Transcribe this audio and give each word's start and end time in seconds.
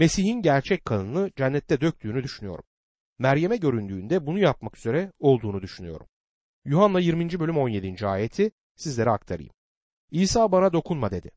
Mesih'in 0.00 0.42
gerçek 0.42 0.84
kanını 0.84 1.30
cennette 1.36 1.80
döktüğünü 1.80 2.22
düşünüyorum. 2.22 2.64
Meryem'e 3.18 3.56
göründüğünde 3.56 4.26
bunu 4.26 4.38
yapmak 4.38 4.76
üzere 4.76 5.12
olduğunu 5.18 5.62
düşünüyorum. 5.62 6.06
Yuhanna 6.64 7.00
20. 7.00 7.40
bölüm 7.40 7.58
17. 7.58 8.06
ayeti 8.06 8.50
sizlere 8.76 9.10
aktarayım. 9.10 9.52
İsa 10.10 10.52
bana 10.52 10.72
dokunma 10.72 11.10
dedi. 11.10 11.30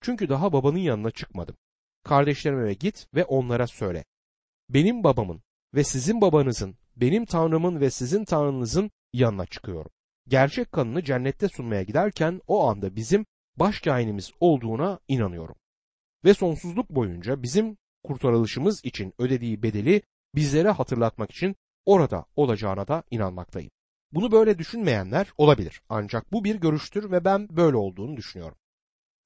Çünkü 0.00 0.28
daha 0.28 0.52
babanın 0.52 0.78
yanına 0.78 1.10
çıkmadım. 1.10 1.56
Kardeşlerime 2.04 2.74
git 2.74 3.06
ve 3.14 3.24
onlara 3.24 3.66
söyle. 3.66 4.04
Benim 4.68 5.04
babamın 5.04 5.42
ve 5.74 5.84
sizin 5.84 6.20
babanızın, 6.20 6.76
benim 6.96 7.24
tanrımın 7.24 7.80
ve 7.80 7.90
sizin 7.90 8.24
tanrınızın 8.24 8.90
yanına 9.12 9.46
çıkıyorum. 9.46 9.90
Gerçek 10.28 10.72
kanını 10.72 11.04
cennette 11.04 11.48
sunmaya 11.48 11.82
giderken 11.82 12.40
o 12.46 12.68
anda 12.68 12.96
bizim 12.96 13.26
baş 13.56 13.80
kainimiz 13.80 14.32
olduğuna 14.40 15.00
inanıyorum. 15.08 15.56
Ve 16.24 16.34
sonsuzluk 16.34 16.90
boyunca 16.90 17.42
bizim 17.42 17.76
kurtarılışımız 18.04 18.84
için 18.84 19.14
ödediği 19.18 19.62
bedeli 19.62 20.02
bizlere 20.34 20.70
hatırlatmak 20.70 21.30
için 21.30 21.56
orada 21.86 22.24
olacağına 22.36 22.88
da 22.88 23.02
inanmaktayım. 23.10 23.70
Bunu 24.12 24.32
böyle 24.32 24.58
düşünmeyenler 24.58 25.32
olabilir 25.38 25.80
ancak 25.88 26.32
bu 26.32 26.44
bir 26.44 26.54
görüştür 26.54 27.10
ve 27.10 27.24
ben 27.24 27.56
böyle 27.56 27.76
olduğunu 27.76 28.16
düşünüyorum. 28.16 28.58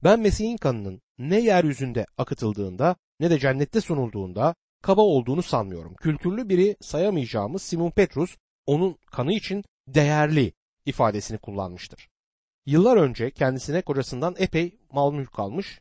Ben 0.05 0.21
Mesih'in 0.21 0.57
kanının 0.57 1.03
ne 1.19 1.41
yeryüzünde 1.41 2.07
akıtıldığında 2.19 2.97
ne 3.21 3.31
de 3.31 3.39
cennette 3.39 3.81
sunulduğunda 3.81 4.55
kaba 4.83 5.03
olduğunu 5.03 5.43
sanmıyorum. 5.43 5.95
Kültürlü 5.95 6.49
biri 6.49 6.77
sayamayacağımız 6.81 7.63
Simon 7.63 7.91
Petrus 7.91 8.37
onun 8.67 8.99
kanı 9.07 9.33
için 9.33 9.65
değerli 9.89 10.53
ifadesini 10.87 11.39
kullanmıştır. 11.39 12.09
Yıllar 12.67 12.97
önce 12.97 13.31
kendisine 13.31 13.83
kocasından 13.83 14.35
epey 14.39 14.79
mal 14.93 15.13
mülk 15.13 15.33
kalmış 15.33 15.81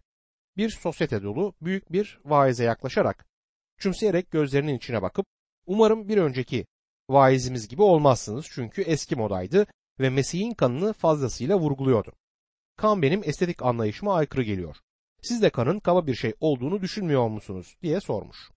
bir 0.58 0.70
sosyete 0.70 1.23
dolu 1.23 1.54
büyük 1.62 1.91
bir 1.91 2.20
vaize 2.26 2.64
yaklaşarak 2.64 3.26
çümseyerek 3.78 4.32
gözlerinin 4.32 4.77
içine 4.77 5.02
bakıp 5.02 5.26
umarım 5.66 6.08
bir 6.08 6.18
önceki 6.18 6.66
vaizimiz 7.10 7.68
gibi 7.68 7.82
olmazsınız 7.82 8.46
çünkü 8.52 8.82
eski 8.82 9.16
modaydı 9.16 9.68
ve 9.99 10.10
Mesih'in 10.10 10.54
kanını 10.54 10.93
fazlasıyla 10.93 11.60
vurguluyordu. 11.60 12.13
Kan 12.77 13.02
benim 13.02 13.21
estetik 13.24 13.62
anlayışıma 13.62 14.16
aykırı 14.16 14.43
geliyor. 14.43 14.77
Siz 15.21 15.41
de 15.41 15.49
kanın 15.49 15.80
kaba 15.80 16.08
bir 16.08 16.16
şey 16.16 16.34
olduğunu 16.40 16.82
düşünmüyor 16.82 17.27
musunuz 17.27 17.77
diye 17.82 18.02
sormuş. 18.02 18.52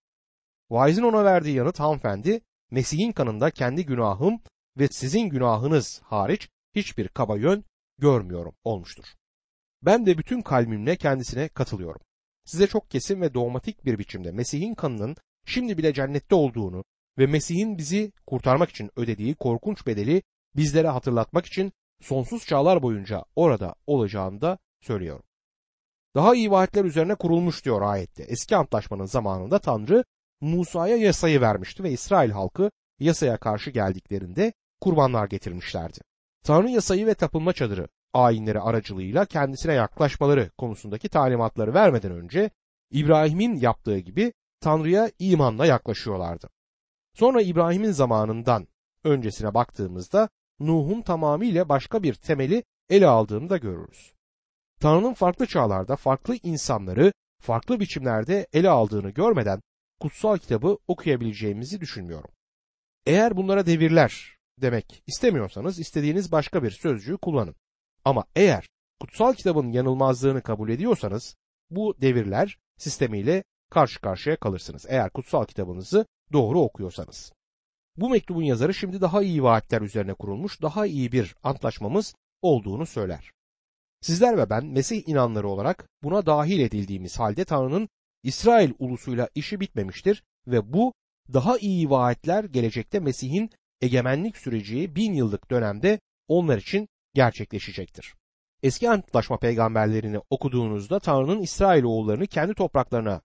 Vaizin 0.71 1.03
ona 1.03 1.25
verdiği 1.25 1.57
yanıt 1.57 1.81
hanımefendi 1.81 2.41
Mesih'in 2.71 3.13
kanında 3.13 3.51
kendi 3.51 3.87
günahım 3.87 4.41
ve 4.79 4.89
sizin 4.89 5.29
günahınız 5.29 6.01
hariç 6.05 6.49
hiçbir 6.75 7.09
kaba 7.09 7.37
yön 7.37 7.65
görmüyorum 7.99 8.55
olmuştur. 8.65 9.05
Ben 9.87 10.07
de 10.07 10.19
bütün 10.19 10.43
kalbimle 10.43 10.97
kendisine 10.97 11.49
katılıyorum. 11.49 12.01
Size 12.45 12.67
çok 12.67 12.91
kesin 12.91 13.21
ve 13.21 13.35
dogmatik 13.35 13.85
bir 13.85 13.99
biçimde 13.99 14.33
Mesih'in 14.33 14.75
kanının 14.75 15.17
şimdi 15.47 15.79
bile 15.79 15.93
cennette 15.95 16.35
olduğunu 16.35 16.85
ve 17.19 17.27
Mesih'in 17.27 17.79
bizi 17.79 18.13
kurtarmak 18.27 18.71
için 18.71 18.91
ödediği 18.97 19.35
korkunç 19.35 19.87
bedeli 19.87 20.23
bizlere 20.57 20.89
hatırlatmak 20.89 21.47
için 21.47 21.73
sonsuz 22.03 22.47
çağlar 22.47 22.83
boyunca 22.83 23.25
orada 23.37 23.75
olacağını 23.87 24.41
da 24.41 24.59
söylüyorum. 24.81 25.25
Daha 26.15 26.35
iyi 26.35 26.51
vaatler 26.51 26.85
üzerine 26.85 27.15
kurulmuş 27.15 27.65
diyor 27.65 27.83
ayette. 27.83 28.23
Eski 28.23 28.57
antlaşmanın 28.57 29.07
zamanında 29.07 29.59
Tanrı 29.59 30.05
Musa'ya 30.41 30.97
yasayı 30.97 31.41
vermişti 31.41 31.83
ve 31.83 31.91
İsrail 31.91 32.31
halkı 32.31 32.71
yasaya 32.99 33.37
karşı 33.37 33.71
geldiklerinde 33.71 34.53
kurbanlar 34.81 35.29
getirmişlerdi. 35.29 35.99
Tanrı 36.43 36.71
yasayı 36.71 37.07
ve 37.07 37.15
tapınma 37.15 37.53
çadırı 37.53 37.89
ayinleri 38.15 38.61
aracılığıyla 38.61 39.25
kendisine 39.25 39.73
yaklaşmaları 39.73 40.51
konusundaki 40.59 41.09
talimatları 41.09 41.75
vermeden 41.75 42.13
önce 42.13 42.51
İbrahim'in 42.91 43.55
yaptığı 43.55 43.99
gibi 43.99 44.33
Tanrı'ya 44.61 45.11
imanla 45.19 45.67
yaklaşıyorlardı. 45.67 46.49
Sonra 47.15 47.43
İbrahim'in 47.43 47.91
zamanından 47.91 48.69
öncesine 49.05 49.55
baktığımızda 49.55 50.29
Nuh'un 50.61 51.03
tamamıyla 51.03 51.69
başka 51.69 52.03
bir 52.03 52.15
temeli 52.15 52.65
ele 52.89 53.07
aldığını 53.07 53.51
da 53.51 53.57
görürüz. 53.57 54.13
Tanrı'nın 54.81 55.15
farklı 55.15 55.47
çağlarda 55.47 55.97
farklı 55.97 56.37
insanları 56.43 57.13
farklı 57.41 57.81
biçimlerde 57.81 58.47
ele 58.53 58.71
aldığını 58.71 59.11
görmeden 59.11 59.63
kutsal 60.01 60.39
kitabı 60.39 60.79
okuyabileceğimizi 60.89 61.81
düşünmüyorum. 61.81 62.31
Eğer 63.07 63.37
bunlara 63.37 63.67
devirler 63.67 64.37
demek 64.61 65.03
istemiyorsanız 65.07 65.79
istediğiniz 65.79 66.33
başka 66.33 66.63
bir 66.63 66.71
sözcüğü 66.71 67.17
kullanın. 67.17 67.55
Ama 68.05 68.25
eğer 68.37 68.69
kutsal 69.01 69.35
kitabın 69.35 69.73
yanılmazlığını 69.73 70.43
kabul 70.43 70.69
ediyorsanız 70.69 71.37
bu 71.71 71.95
devirler 72.01 72.59
sistemiyle 72.77 73.45
karşı 73.71 74.01
karşıya 74.01 74.37
kalırsınız. 74.37 74.87
Eğer 74.89 75.11
kutsal 75.11 75.45
kitabınızı 75.45 76.07
doğru 76.33 76.61
okuyorsanız. 76.61 77.33
Bu 77.97 78.11
mektubun 78.11 78.43
yazarı 78.43 78.75
şimdi 78.75 79.01
daha 79.01 79.23
iyi 79.23 79.43
vaatler 79.43 79.83
üzerine 79.83 80.15
kurulmuş, 80.15 80.63
daha 80.63 80.87
iyi 80.87 81.13
bir 81.13 81.35
antlaşmamız 81.43 82.15
olduğunu 82.43 82.87
söyler. 82.87 83.33
Sizler 84.01 84.39
ve 84.39 84.51
ben 84.51 84.67
Mesih 84.67 85.09
inanları 85.09 85.49
olarak 85.49 85.89
buna 86.03 86.27
dahil 86.27 86.61
edildiğimiz 86.61 87.19
halde 87.19 87.45
Tanrı'nın 87.45 87.89
İsrail 88.23 88.73
ulusuyla 88.79 89.29
işi 89.35 89.61
bitmemiştir 89.61 90.23
ve 90.47 90.73
bu 90.73 90.93
daha 91.33 91.59
iyi 91.59 91.91
vaatler 91.91 92.45
gelecekte 92.45 93.01
Mesih'in 93.01 93.51
egemenlik 93.81 94.37
süreci 94.37 94.97
bin 94.97 95.13
yıllık 95.13 95.51
dönemde 95.51 96.01
onlar 96.29 96.59
için 96.59 96.89
gerçekleşecektir. 97.15 98.15
Eski 98.63 98.91
antlaşma 98.91 99.39
peygamberlerini 99.39 100.21
okuduğunuzda 100.31 101.01
Tanrı'nın 101.01 101.43
İsrail 101.43 101.83
oğullarını 101.83 102.27
kendi 102.27 102.55
topraklarına 102.55 103.21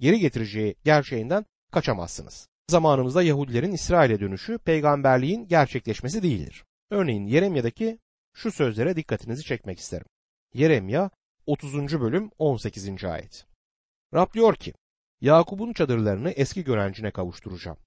geri 0.00 0.18
getireceği 0.18 0.74
gerçeğinden 0.84 1.46
kaçamazsınız. 1.72 2.48
Zamanımızda 2.70 3.22
Yahudilerin 3.22 3.72
İsrail'e 3.72 4.20
dönüşü 4.20 4.58
peygamberliğin 4.58 5.48
gerçekleşmesi 5.48 6.22
değildir. 6.22 6.64
Örneğin 6.90 7.26
Yeremya'daki 7.26 7.98
şu 8.34 8.52
sözlere 8.52 8.96
dikkatinizi 8.96 9.42
çekmek 9.44 9.78
isterim. 9.78 10.06
Yeremya 10.54 11.10
30. 11.46 12.00
bölüm 12.00 12.30
18. 12.38 13.04
ayet. 13.04 13.46
Rab 14.14 14.32
diyor 14.34 14.54
ki, 14.54 14.72
Yakup'un 15.20 15.72
çadırlarını 15.72 16.30
eski 16.30 16.64
görencine 16.64 17.10
kavuşturacağım. 17.10 17.78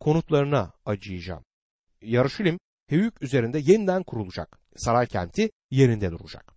Konutlarına 0.00 0.72
acıyacağım. 0.84 1.44
Yarışilim 2.02 2.58
Heyük 2.92 3.22
üzerinde 3.22 3.58
yeniden 3.58 4.02
kurulacak. 4.02 4.61
Saray 4.76 5.06
kenti 5.06 5.50
yerinde 5.70 6.10
duracak. 6.10 6.54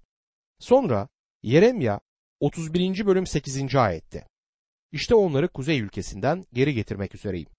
Sonra 0.60 1.08
Yeremya 1.44 2.00
31. 2.40 3.06
bölüm 3.06 3.28
8. 3.28 3.76
ayette. 3.76 4.28
İşte 4.92 5.16
onları 5.16 5.48
kuzey 5.48 5.80
ülkesinden 5.80 6.46
geri 6.54 6.74
getirmek 6.74 7.16
üzereyim. 7.16 7.50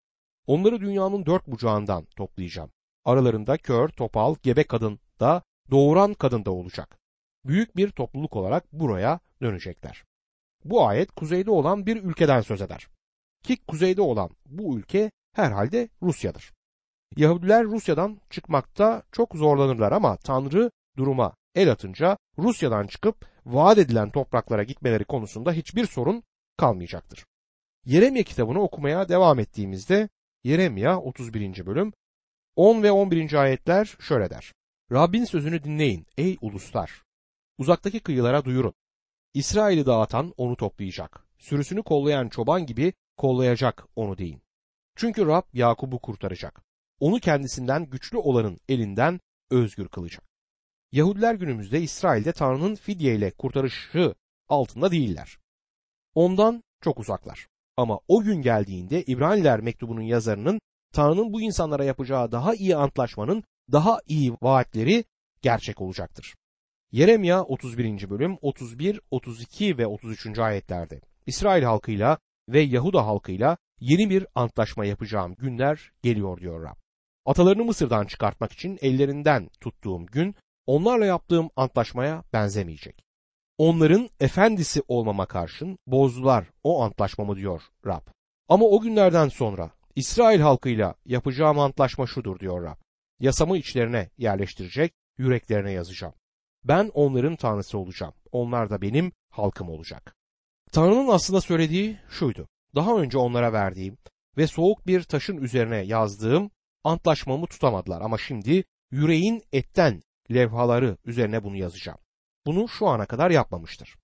Onları 0.47 0.81
dünyanın 0.81 1.27
dört 1.27 1.47
bucağından 1.47 2.05
toplayacağım. 2.05 2.71
Aralarında 3.05 3.56
kör, 3.56 3.89
topal, 3.89 4.34
gebe 4.43 4.65
kadın 4.65 5.00
da 5.21 5.43
doğuran 5.71 6.15
kadın 6.15 6.44
da 6.44 6.50
olacak. 6.50 6.99
Büyük 7.44 7.77
bir 7.77 7.91
topluluk 7.91 8.37
olarak 8.37 8.73
buraya 8.73 9.21
dönecekler. 9.43 10.05
Bu 10.65 10.87
ayet 10.87 11.11
kuzeyde 11.11 11.50
olan 11.50 11.87
bir 11.87 12.03
ülkeden 12.03 12.41
söz 12.41 12.62
eder. 12.62 12.88
Ki 13.43 13.56
kuzeyde 13.56 14.03
olan 14.03 14.31
bu 14.47 14.78
ülke 14.78 15.11
herhalde 15.33 15.88
Rusya'dır. 16.03 16.53
Yahudiler 17.17 17.65
Rusya'dan 17.65 18.21
çıkmakta 18.31 19.03
çok 19.12 19.34
zorlanırlar 19.34 19.93
ama 19.93 20.17
Tanrı 20.17 20.71
duruma 20.97 21.37
el 21.55 21.71
atınca 21.72 22.19
Rusya'dan 22.39 22.87
çıkıp 22.87 23.27
vaat 23.47 23.78
edilen 23.78 24.11
topraklara 24.11 24.62
gitmeleri 24.62 25.05
konusunda 25.05 25.53
hiçbir 25.53 25.87
sorun 25.87 26.22
kalmayacaktır. 26.56 27.27
Yeremye 27.84 28.22
kitabını 28.22 28.62
okumaya 28.62 29.09
devam 29.09 29.39
ettiğimizde 29.39 30.09
Yeremya 30.44 31.00
31. 31.00 31.67
bölüm 31.67 31.93
10 32.56 32.83
ve 32.83 32.93
11. 32.93 33.33
ayetler 33.33 33.97
şöyle 34.00 34.31
der. 34.31 34.53
Rabbin 34.93 35.25
sözünü 35.25 35.65
dinleyin 35.65 36.06
ey 36.19 36.37
uluslar. 36.41 37.03
Uzaktaki 37.59 38.00
kıyılara 38.00 38.44
duyurun. 38.44 38.75
İsrail'i 39.34 39.87
dağıtan 39.87 40.34
onu 40.37 40.56
toplayacak. 40.56 41.27
Sürüsünü 41.38 41.83
kollayan 41.83 42.28
çoban 42.28 42.67
gibi 42.67 42.93
kollayacak 43.17 43.87
onu 43.97 44.19
deyin. 44.19 44.43
Çünkü 44.97 45.26
Rab 45.26 45.43
Yakub'u 45.53 45.99
kurtaracak. 45.99 46.66
Onu 47.00 47.20
kendisinden 47.20 47.90
güçlü 47.90 48.19
olanın 48.19 48.58
elinden 48.69 49.20
özgür 49.50 49.88
kılacak. 49.88 50.25
Yahudiler 50.93 51.34
günümüzde 51.34 51.81
İsrail'de 51.81 52.32
Tanrı'nın 52.32 52.75
fidye 52.75 53.14
ile 53.14 53.31
kurtarışı 53.31 54.14
altında 54.48 54.90
değiller. 54.90 55.38
Ondan 56.14 56.62
çok 56.81 56.98
uzaklar. 56.98 57.46
Ama 57.76 58.00
o 58.08 58.22
gün 58.22 58.43
geldiğinde 58.43 59.02
İbraniler 59.02 59.60
mektubunun 59.60 60.02
yazarının 60.02 60.60
Tanrı'nın 60.93 61.32
bu 61.32 61.40
insanlara 61.40 61.84
yapacağı 61.84 62.32
daha 62.32 62.54
iyi 62.54 62.76
antlaşmanın 62.76 63.44
daha 63.72 63.98
iyi 64.06 64.32
vaatleri 64.43 65.04
gerçek 65.43 65.81
olacaktır. 65.81 66.34
Yeremya 66.93 67.43
31. 67.44 68.10
bölüm 68.10 68.38
31, 68.43 69.00
32 69.10 69.78
ve 69.78 69.87
33. 69.87 70.38
ayetlerde 70.38 71.00
İsrail 71.26 71.62
halkıyla 71.62 72.19
ve 72.48 72.60
Yahuda 72.60 73.06
halkıyla 73.06 73.56
yeni 73.81 74.10
bir 74.10 74.26
antlaşma 74.34 74.84
yapacağım 74.84 75.34
günler 75.34 75.93
geliyor 76.02 76.40
diyor 76.40 76.62
Rab. 76.62 76.86
Atalarını 77.26 77.64
Mısır'dan 77.64 78.06
çıkartmak 78.06 78.52
için 78.52 78.78
ellerinden 78.81 79.50
tuttuğum 79.61 80.06
gün 80.06 80.34
onlarla 80.67 81.06
yaptığım 81.06 81.50
antlaşmaya 81.56 82.25
benzemeyecek. 82.32 83.02
onların 83.58 84.08
efendisi 84.20 84.82
olmama 84.88 85.26
karşın 85.26 85.78
bozdular 85.87 86.46
o 86.64 86.82
antlaşmamı 86.82 87.37
diyor 87.37 87.62
Rab. 87.87 88.06
Ama 88.49 88.64
o 88.64 88.81
günlerden 88.81 89.28
sonra 89.28 89.70
İsrail 89.94 90.40
halkıyla 90.40 90.94
yapacağım 91.06 91.58
antlaşma 91.58 92.06
şudur 92.06 92.38
diyor 92.38 92.62
Rab. 92.62 92.76
Yasamı 93.20 93.58
içlerine 93.58 94.11
yerleştirecek, 94.19 94.93
yüreklerine 95.19 95.72
yazacağım. 95.72 96.14
Ben 96.64 96.90
onların 96.94 97.37
tanrısı 97.37 97.79
olacağım. 97.79 98.14
Onlar 98.32 98.70
da 98.70 98.82
benim 98.82 99.12
halkım 99.31 99.69
olacak. 99.69 100.17
Tanrı'nın 100.72 101.08
aslında 101.08 101.40
söylediği 101.40 101.99
şuydu. 102.11 102.49
Daha 102.75 102.96
önce 102.96 103.19
onlara 103.19 103.52
verdiğim 103.52 103.99
ve 104.37 104.46
soğuk 104.46 104.87
bir 104.87 105.02
taşın 105.02 105.37
üzerine 105.37 105.76
yazdığım 105.76 106.50
antlaşmamı 106.87 107.47
tutamadılar 107.47 108.00
ama 108.00 108.19
şimdi 108.19 108.65
yüreğin 108.91 109.43
etten 109.53 110.03
levhaları 110.31 110.97
üzerine 111.05 111.44
bunu 111.44 111.56
yazacağım. 111.56 111.99
Bunu 112.47 112.69
şu 112.69 112.87
ana 112.87 113.06
kadar 113.06 113.31
yapmamıştır. 113.31 113.97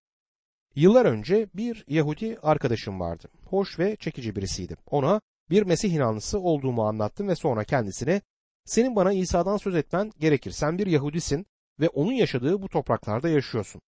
Yıllar 0.74 1.06
önce 1.06 1.48
bir 1.54 1.84
Yahudi 1.88 2.38
arkadaşım 2.42 3.00
vardı. 3.00 3.28
Hoş 3.46 3.78
ve 3.78 3.96
çekici 3.96 4.36
birisiydi. 4.36 4.76
Ona 4.90 5.20
bir 5.50 5.62
Mesih 5.62 5.92
inanlısı 5.92 6.40
olduğumu 6.40 6.82
anlattım 6.82 7.28
ve 7.28 7.34
sonra 7.34 7.64
kendisine 7.64 8.20
senin 8.64 8.96
bana 8.96 9.12
İsa'dan 9.12 9.56
söz 9.56 9.74
etmen 9.74 10.10
gerekir. 10.18 10.50
Sen 10.50 10.78
bir 10.78 10.86
Yahudisin 10.86 11.46
ve 11.80 11.88
onun 11.88 12.12
yaşadığı 12.12 12.62
bu 12.62 12.68
topraklarda 12.68 13.28
yaşıyorsun. 13.28 13.80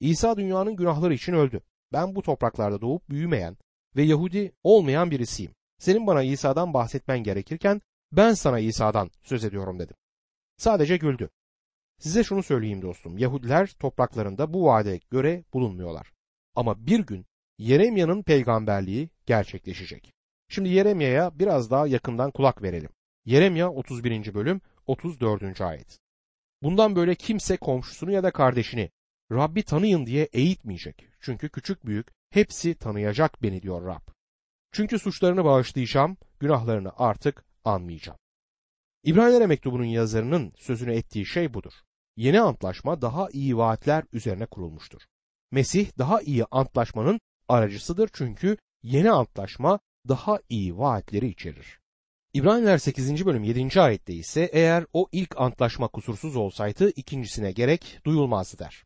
İsa 0.00 0.36
dünyanın 0.36 0.76
günahları 0.76 1.14
için 1.14 1.32
öldü. 1.32 1.60
Ben 1.92 2.14
bu 2.14 2.22
topraklarda 2.22 2.80
doğup 2.80 3.10
büyümeyen 3.10 3.56
ve 3.96 4.02
Yahudi 4.02 4.52
olmayan 4.62 5.10
birisiyim. 5.10 5.52
Senin 5.78 6.06
bana 6.06 6.22
İsa'dan 6.22 6.74
bahsetmen 6.74 7.22
gerekirken 7.22 7.80
ben 8.12 8.34
sana 8.34 8.58
İsa'dan 8.58 9.10
söz 9.22 9.44
ediyorum 9.44 9.78
dedim. 9.78 9.96
Sadece 10.56 10.96
güldü. 10.96 11.30
Size 11.98 12.24
şunu 12.24 12.42
söyleyeyim 12.42 12.82
dostum. 12.82 13.18
Yahudiler 13.18 13.66
topraklarında 13.66 14.52
bu 14.52 14.64
vaade 14.64 15.00
göre 15.10 15.44
bulunmuyorlar. 15.52 16.12
Ama 16.54 16.86
bir 16.86 17.00
gün 17.00 17.26
Yeremya'nın 17.58 18.22
peygamberliği 18.22 19.10
gerçekleşecek. 19.26 20.12
Şimdi 20.48 20.68
Yeremya'ya 20.68 21.38
biraz 21.38 21.70
daha 21.70 21.86
yakından 21.86 22.30
kulak 22.30 22.62
verelim. 22.62 22.90
Yeremya 23.24 23.70
31. 23.70 24.34
bölüm 24.34 24.60
34. 24.86 25.60
ayet. 25.60 25.98
Bundan 26.62 26.96
böyle 26.96 27.14
kimse 27.14 27.56
komşusunu 27.56 28.10
ya 28.10 28.22
da 28.22 28.30
kardeşini 28.30 28.90
Rabbi 29.32 29.62
tanıyın 29.62 30.06
diye 30.06 30.24
eğitmeyecek. 30.32 31.08
Çünkü 31.20 31.48
küçük 31.48 31.86
büyük 31.86 32.08
hepsi 32.30 32.74
tanıyacak 32.74 33.42
beni 33.42 33.62
diyor 33.62 33.86
Rab. 33.86 34.08
Çünkü 34.72 34.98
suçlarını 34.98 35.44
bağışlayacağım, 35.44 36.16
günahlarını 36.40 36.92
artık 36.96 37.44
anmayacağım. 37.66 38.18
İbraniler 39.04 39.46
mektubunun 39.46 39.84
yazarının 39.84 40.52
sözünü 40.56 40.94
ettiği 40.94 41.26
şey 41.26 41.54
budur. 41.54 41.72
Yeni 42.16 42.40
antlaşma 42.40 43.02
daha 43.02 43.28
iyi 43.32 43.56
vaatler 43.56 44.04
üzerine 44.12 44.46
kurulmuştur. 44.46 45.02
Mesih 45.50 45.98
daha 45.98 46.20
iyi 46.20 46.44
antlaşmanın 46.50 47.20
aracısıdır 47.48 48.10
çünkü 48.12 48.56
yeni 48.82 49.10
antlaşma 49.10 49.78
daha 50.08 50.38
iyi 50.48 50.78
vaatleri 50.78 51.28
içerir. 51.28 51.80
İbraniler 52.32 52.78
8. 52.78 53.26
bölüm 53.26 53.44
7. 53.44 53.80
ayette 53.80 54.14
ise 54.14 54.50
eğer 54.52 54.86
o 54.92 55.08
ilk 55.12 55.40
antlaşma 55.40 55.88
kusursuz 55.88 56.36
olsaydı 56.36 56.90
ikincisine 56.90 57.52
gerek 57.52 58.00
duyulmazdı 58.06 58.58
der. 58.58 58.84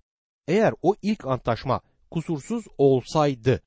Eğer 0.49 0.75
o 0.83 0.95
ilk 1.03 1.27
antlaşma 1.27 1.81
kusursuz 2.11 2.65
olsaydı 2.79 3.63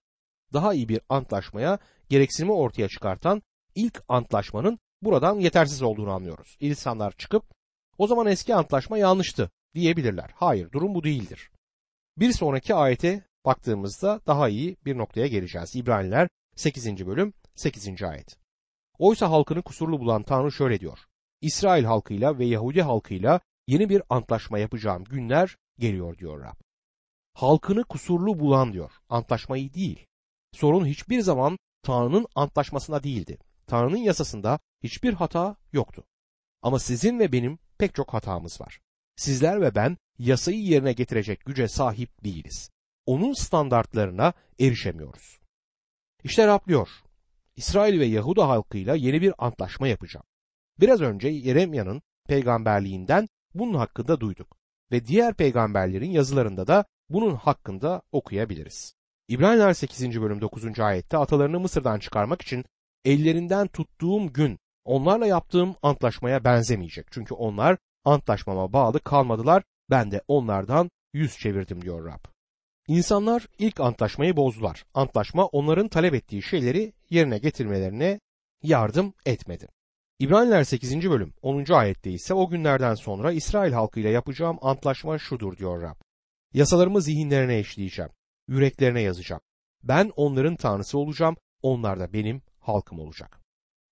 daha 0.53 0.73
iyi 0.73 0.89
bir 0.89 1.01
antlaşmaya 1.09 1.79
gereksinimi 2.09 2.53
ortaya 2.53 2.87
çıkartan 2.87 3.41
ilk 3.75 4.03
antlaşmanın 4.07 4.79
buradan 5.05 5.39
yetersiz 5.39 5.81
olduğunu 5.81 6.11
anlıyoruz. 6.11 6.57
İnsanlar 6.59 7.11
çıkıp 7.11 7.43
o 7.97 8.07
zaman 8.07 8.27
eski 8.27 8.55
antlaşma 8.55 8.97
yanlıştı 8.97 9.51
diyebilirler. 9.75 10.31
Hayır 10.35 10.71
durum 10.71 10.95
bu 10.95 11.03
değildir. 11.03 11.51
Bir 12.17 12.31
sonraki 12.31 12.75
ayete 12.75 13.23
baktığımızda 13.45 14.21
daha 14.27 14.49
iyi 14.49 14.77
bir 14.85 14.97
noktaya 14.97 15.27
geleceğiz. 15.27 15.75
İbraniler 15.75 16.29
8. 16.55 17.07
bölüm 17.07 17.33
8. 17.55 18.03
ayet. 18.03 18.37
Oysa 18.97 19.29
halkını 19.29 19.61
kusurlu 19.61 19.99
bulan 19.99 20.23
Tanrı 20.23 20.51
şöyle 20.51 20.79
diyor. 20.79 20.99
İsrail 21.41 21.83
halkıyla 21.83 22.39
ve 22.39 22.45
Yahudi 22.45 22.81
halkıyla 22.81 23.39
yeni 23.67 23.89
bir 23.89 24.01
antlaşma 24.09 24.59
yapacağım 24.59 25.03
günler 25.03 25.57
geliyor 25.79 26.17
diyor 26.17 26.41
Rab. 26.41 26.55
Halkını 27.33 27.83
kusurlu 27.83 28.39
bulan 28.39 28.73
diyor. 28.73 28.91
Antlaşmayı 29.09 29.73
değil. 29.73 30.05
Sorun 30.51 30.85
hiçbir 30.85 31.21
zaman 31.21 31.57
Tanrı'nın 31.83 32.27
antlaşmasında 32.35 33.03
değildi. 33.03 33.37
Tanrı'nın 33.67 33.97
yasasında 33.97 34.59
hiçbir 34.83 35.13
hata 35.13 35.55
yoktu. 35.73 36.03
Ama 36.61 36.79
sizin 36.79 37.19
ve 37.19 37.31
benim 37.31 37.59
pek 37.77 37.95
çok 37.95 38.13
hatamız 38.13 38.61
var. 38.61 38.79
Sizler 39.15 39.61
ve 39.61 39.75
ben 39.75 39.97
yasayı 40.19 40.63
yerine 40.63 40.93
getirecek 40.93 41.45
güce 41.45 41.67
sahip 41.67 42.23
değiliz. 42.23 42.69
Onun 43.05 43.33
standartlarına 43.33 44.33
erişemiyoruz. 44.59 45.39
İşte 46.23 46.47
Rab 46.47 46.67
diyor, 46.67 46.89
İsrail 47.55 47.99
ve 47.99 48.05
Yahuda 48.05 48.47
halkıyla 48.47 48.95
yeni 48.95 49.21
bir 49.21 49.33
antlaşma 49.37 49.87
yapacağım. 49.87 50.25
Biraz 50.79 51.01
önce 51.01 51.27
Yeremya'nın 51.27 52.01
peygamberliğinden 52.27 53.27
bunun 53.53 53.73
hakkında 53.73 54.19
duyduk 54.19 54.57
ve 54.91 55.05
diğer 55.05 55.33
peygamberlerin 55.33 56.11
yazılarında 56.11 56.67
da 56.67 56.85
bunun 57.09 57.35
hakkında 57.35 58.01
okuyabiliriz. 58.11 58.93
İbraniler 59.27 59.73
8. 59.73 60.21
bölüm 60.21 60.41
9. 60.41 60.79
ayette 60.79 61.17
atalarını 61.17 61.59
Mısır'dan 61.59 61.99
çıkarmak 61.99 62.41
için 62.41 62.65
ellerinden 63.05 63.67
tuttuğum 63.67 64.33
gün 64.33 64.59
onlarla 64.85 65.27
yaptığım 65.27 65.75
antlaşmaya 65.81 66.43
benzemeyecek. 66.43 67.07
Çünkü 67.11 67.33
onlar 67.33 67.77
antlaşmama 68.05 68.73
bağlı 68.73 68.99
kalmadılar. 68.99 69.63
Ben 69.89 70.11
de 70.11 70.21
onlardan 70.27 70.91
yüz 71.13 71.37
çevirdim 71.37 71.81
diyor 71.81 72.05
Rab. 72.05 72.25
İnsanlar 72.87 73.47
ilk 73.59 73.79
antlaşmayı 73.79 74.35
bozdular. 74.35 74.85
Antlaşma 74.93 75.45
onların 75.45 75.87
talep 75.87 76.13
ettiği 76.13 76.41
şeyleri 76.41 76.93
yerine 77.09 77.37
getirmelerine 77.37 78.19
yardım 78.63 79.13
etmedi. 79.25 79.67
İbraniler 80.19 80.63
8. 80.63 81.09
bölüm 81.09 81.33
10. 81.41 81.73
ayette 81.73 82.11
ise 82.11 82.33
o 82.33 82.49
günlerden 82.49 82.95
sonra 82.95 83.31
İsrail 83.31 83.73
halkıyla 83.73 84.09
yapacağım 84.09 84.57
antlaşma 84.61 85.17
şudur 85.17 85.57
diyor 85.57 85.81
Rab. 85.81 85.95
Yasalarımı 86.53 87.01
zihinlerine 87.01 87.57
eşleyeceğim, 87.57 88.11
yüreklerine 88.47 89.01
yazacağım. 89.01 89.41
Ben 89.83 90.11
onların 90.15 90.55
tanrısı 90.55 90.97
olacağım, 90.97 91.35
onlar 91.61 91.99
da 91.99 92.13
benim 92.13 92.41
halkım 92.63 92.99
olacak. 92.99 93.39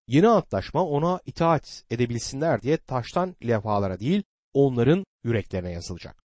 Yeni 0.07 0.27
antlaşma 0.27 0.85
ona 0.85 1.19
itaat 1.25 1.83
edebilsinler 1.89 2.61
diye 2.61 2.77
taştan 2.77 3.35
levhalara 3.47 3.99
değil, 3.99 4.23
onların 4.53 5.05
yüreklerine 5.23 5.71
yazılacak. 5.71 6.23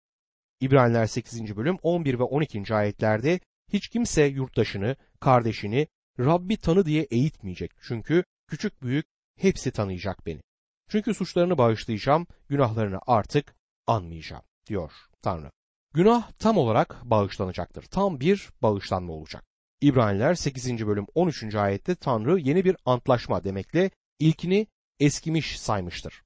İbraniler 0.60 1.06
8. 1.06 1.56
bölüm 1.58 1.78
11 1.82 2.20
ve 2.20 2.24
12. 2.24 2.76
ayetlerde 2.76 3.40
hiç 3.74 3.88
kimse 3.88 4.24
yurttaşını, 4.26 4.96
kardeşini 5.20 5.88
Rabbi 6.20 6.58
tanı 6.58 6.86
diye 6.86 7.04
eğitmeyecek. 7.04 7.72
Çünkü 7.82 8.24
küçük 8.48 8.82
büyük 8.82 9.06
hepsi 9.40 9.72
tanıyacak 9.72 10.26
beni. 10.26 10.42
Çünkü 10.90 11.14
suçlarını 11.14 11.58
bağışlayacağım, 11.58 12.28
günahlarını 12.50 13.00
artık 13.08 13.56
anmayacağım 13.88 14.44
diyor 14.68 14.92
Tanrı. 15.22 15.52
Günah 15.94 16.32
tam 16.32 16.58
olarak 16.58 17.02
bağışlanacaktır. 17.04 17.84
Tam 17.84 18.20
bir 18.20 18.50
bağışlanma 18.62 19.14
olacak. 19.14 19.44
İbraniler 19.86 20.36
8. 20.36 20.88
bölüm 20.88 21.06
13. 21.16 21.56
ayette 21.56 21.96
Tanrı 21.96 22.40
yeni 22.40 22.66
bir 22.66 22.76
antlaşma 22.86 23.44
demekle 23.44 23.92
ilkini 24.20 24.68
eskimiş 25.00 25.60
saymıştır. 25.60 26.24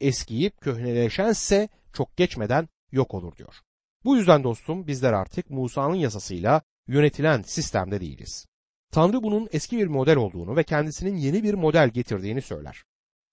Eskiyip 0.00 0.60
köhneleşense 0.60 1.68
çok 1.92 2.16
geçmeden 2.16 2.68
yok 2.92 3.14
olur 3.14 3.36
diyor. 3.36 3.54
Bu 4.04 4.16
yüzden 4.16 4.44
dostum 4.44 4.86
bizler 4.86 5.12
artık 5.12 5.50
Musa'nın 5.50 5.94
yasasıyla 5.94 6.62
yönetilen 6.88 7.42
sistemde 7.42 8.00
değiliz. 8.00 8.46
Tanrı 8.92 9.22
bunun 9.22 9.48
eski 9.52 9.78
bir 9.78 9.86
model 9.86 10.16
olduğunu 10.16 10.56
ve 10.56 10.64
kendisinin 10.64 11.16
yeni 11.16 11.42
bir 11.42 11.54
model 11.54 11.88
getirdiğini 11.88 12.42
söyler. 12.42 12.84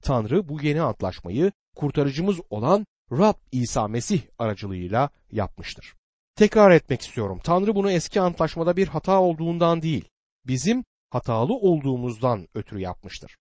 Tanrı 0.04 0.50
bu 0.50 0.62
yeni 0.62 0.82
antlaşmayı 0.82 1.52
kurtarıcımız 1.76 2.40
olan 2.50 2.86
Rab 3.12 3.36
İsa 3.52 3.88
Mesih 3.88 4.22
aracılığıyla 4.40 5.10
yapmıştır. 5.32 5.94
Tekrar 6.36 6.72
etmek 6.72 7.02
istiyorum. 7.02 7.40
Tanrı 7.44 7.76
bunu 7.76 7.92
eski 7.92 8.22
antlaşmada 8.22 8.78
bir 8.78 8.88
hata 8.88 9.22
olduğundan 9.22 9.82
değil, 9.82 10.10
bizim 10.48 10.84
hatalı 11.10 11.54
olduğumuzdan 11.54 12.48
ötürü 12.54 12.80
yapmıştır. 12.80 13.38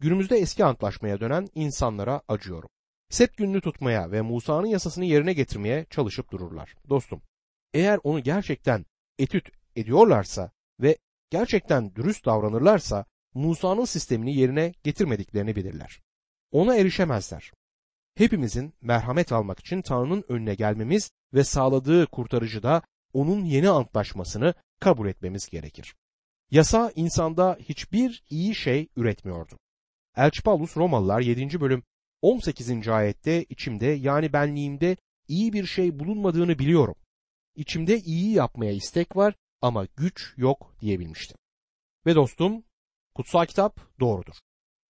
Günümüzde 0.00 0.36
eski 0.36 0.64
antlaşmaya 0.64 1.20
dönen 1.20 1.48
insanlara 1.54 2.22
acıyorum. 2.28 2.68
Set 3.10 3.36
gününü 3.36 3.60
tutmaya 3.60 4.10
ve 4.10 4.20
Musa'nın 4.20 4.66
yasasını 4.66 5.04
yerine 5.04 5.32
getirmeye 5.32 5.86
çalışıp 5.90 6.30
dururlar. 6.30 6.74
Dostum, 6.88 7.22
eğer 7.74 8.00
onu 8.04 8.22
gerçekten 8.22 8.86
etüt 9.18 9.48
ediyorlarsa 9.76 10.50
ve 10.80 10.96
gerçekten 11.30 11.94
dürüst 11.94 12.26
davranırlarsa 12.26 13.04
Musa'nın 13.34 13.84
sistemini 13.84 14.36
yerine 14.36 14.72
getirmediklerini 14.82 15.56
bilirler. 15.56 16.00
Ona 16.52 16.76
erişemezler. 16.76 17.52
Hepimizin 18.14 18.74
merhamet 18.80 19.32
almak 19.32 19.60
için 19.60 19.82
Tanrı'nın 19.82 20.24
önüne 20.28 20.54
gelmemiz 20.54 21.10
ve 21.34 21.44
sağladığı 21.44 22.06
kurtarıcıda 22.06 22.82
onun 23.12 23.44
yeni 23.44 23.70
antlaşmasını 23.70 24.54
kabul 24.80 25.08
etmemiz 25.08 25.46
gerekir. 25.46 25.94
Yasa 26.50 26.92
insanda 26.96 27.58
hiçbir 27.60 28.24
iyi 28.30 28.54
şey 28.54 28.88
üretmiyordu. 28.96 29.58
Elçi 30.16 30.42
Paulus 30.42 30.76
Romalılar 30.76 31.20
7. 31.20 31.60
bölüm 31.60 31.82
18. 32.22 32.88
ayette 32.88 33.44
içimde 33.44 33.86
yani 33.86 34.32
benliğimde 34.32 34.96
iyi 35.28 35.52
bir 35.52 35.66
şey 35.66 35.98
bulunmadığını 35.98 36.58
biliyorum. 36.58 36.94
içimde 37.56 37.98
iyi 37.98 38.32
yapmaya 38.32 38.72
istek 38.72 39.16
var 39.16 39.34
ama 39.60 39.86
güç 39.96 40.34
yok 40.36 40.74
diyebilmişti. 40.80 41.34
Ve 42.06 42.14
dostum 42.14 42.64
kutsal 43.14 43.46
kitap 43.46 44.00
doğrudur. 44.00 44.34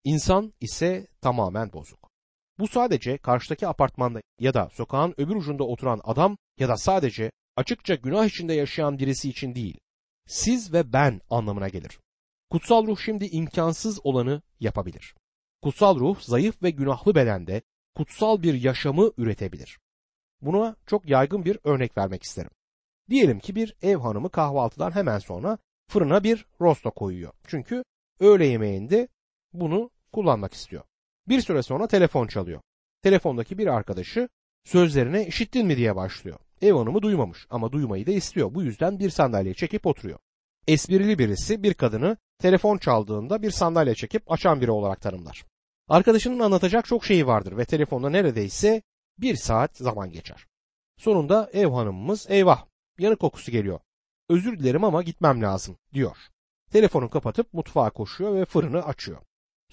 İnsan 0.03 0.53
ise 0.59 1.07
tamamen 1.21 1.73
bozuk. 1.73 2.02
Bu 2.59 2.67
sadece 2.67 3.17
karşıdaki 3.17 3.67
apartmanda 3.67 4.21
ya 4.39 4.53
da 4.53 4.69
sokağın 4.73 5.13
öbür 5.17 5.35
ucunda 5.35 5.63
oturan 5.63 6.01
adam 6.03 6.37
ya 6.59 6.69
da 6.69 6.77
sadece 6.77 7.31
açıkça 7.55 7.95
günah 7.95 8.25
içinde 8.25 8.53
yaşayan 8.53 8.99
birisi 8.99 9.29
için 9.29 9.55
değil. 9.55 9.79
Siz 10.27 10.73
ve 10.73 10.93
ben 10.93 11.21
anlamına 11.29 11.69
gelir. 11.69 11.99
Kutsal 12.49 12.87
ruh 12.87 12.99
şimdi 12.99 13.25
imkansız 13.25 13.99
olanı 14.03 14.41
yapabilir. 14.59 15.15
Kutsal 15.61 15.99
ruh 15.99 16.19
zayıf 16.19 16.63
ve 16.63 16.69
günahlı 16.69 17.15
bedende 17.15 17.61
kutsal 17.95 18.43
bir 18.43 18.53
yaşamı 18.53 19.11
üretebilir. 19.17 19.79
Buna 20.41 20.75
çok 20.85 21.09
yaygın 21.09 21.45
bir 21.45 21.59
örnek 21.63 21.97
vermek 21.97 22.23
isterim. 22.23 22.51
Diyelim 23.09 23.39
ki 23.39 23.55
bir 23.55 23.75
ev 23.81 23.97
hanımı 23.97 24.29
kahvaltıdan 24.29 24.91
hemen 24.91 25.19
sonra 25.19 25.57
fırına 25.87 26.23
bir 26.23 26.45
rosto 26.61 26.91
koyuyor. 26.91 27.33
Çünkü 27.47 27.83
öğle 28.19 28.45
yemeğinde 28.45 29.07
bunu 29.53 29.89
kullanmak 30.13 30.53
istiyor. 30.53 30.83
Bir 31.27 31.41
süre 31.41 31.63
sonra 31.63 31.87
telefon 31.87 32.27
çalıyor. 32.27 32.61
Telefondaki 33.01 33.57
bir 33.57 33.67
arkadaşı 33.67 34.29
sözlerine 34.63 35.27
işittin 35.27 35.67
mi 35.67 35.77
diye 35.77 35.95
başlıyor. 35.95 36.39
Ev 36.61 36.73
hanımı 36.73 37.01
duymamış 37.01 37.47
ama 37.49 37.71
duymayı 37.71 38.07
da 38.07 38.11
istiyor. 38.11 38.53
Bu 38.53 38.63
yüzden 38.63 38.99
bir 38.99 39.09
sandalye 39.09 39.53
çekip 39.53 39.85
oturuyor. 39.85 40.19
Esprili 40.67 41.19
birisi 41.19 41.63
bir 41.63 41.73
kadını 41.73 42.17
telefon 42.39 42.77
çaldığında 42.77 43.41
bir 43.41 43.51
sandalye 43.51 43.95
çekip 43.95 44.31
açan 44.31 44.61
biri 44.61 44.71
olarak 44.71 45.01
tanımlar. 45.01 45.45
Arkadaşının 45.87 46.39
anlatacak 46.39 46.85
çok 46.85 47.05
şeyi 47.05 47.27
vardır 47.27 47.57
ve 47.57 47.65
telefonda 47.65 48.09
neredeyse 48.09 48.81
bir 49.17 49.35
saat 49.35 49.77
zaman 49.77 50.11
geçer. 50.11 50.45
Sonunda 50.97 51.49
ev 51.53 51.67
hanımımız 51.67 52.25
eyvah 52.29 52.65
yanık 52.99 53.19
kokusu 53.19 53.51
geliyor. 53.51 53.79
Özür 54.29 54.59
dilerim 54.59 54.83
ama 54.83 55.03
gitmem 55.03 55.41
lazım 55.41 55.77
diyor. 55.93 56.17
Telefonu 56.71 57.09
kapatıp 57.09 57.53
mutfağa 57.53 57.89
koşuyor 57.89 58.35
ve 58.35 58.45
fırını 58.45 58.85
açıyor. 58.85 59.21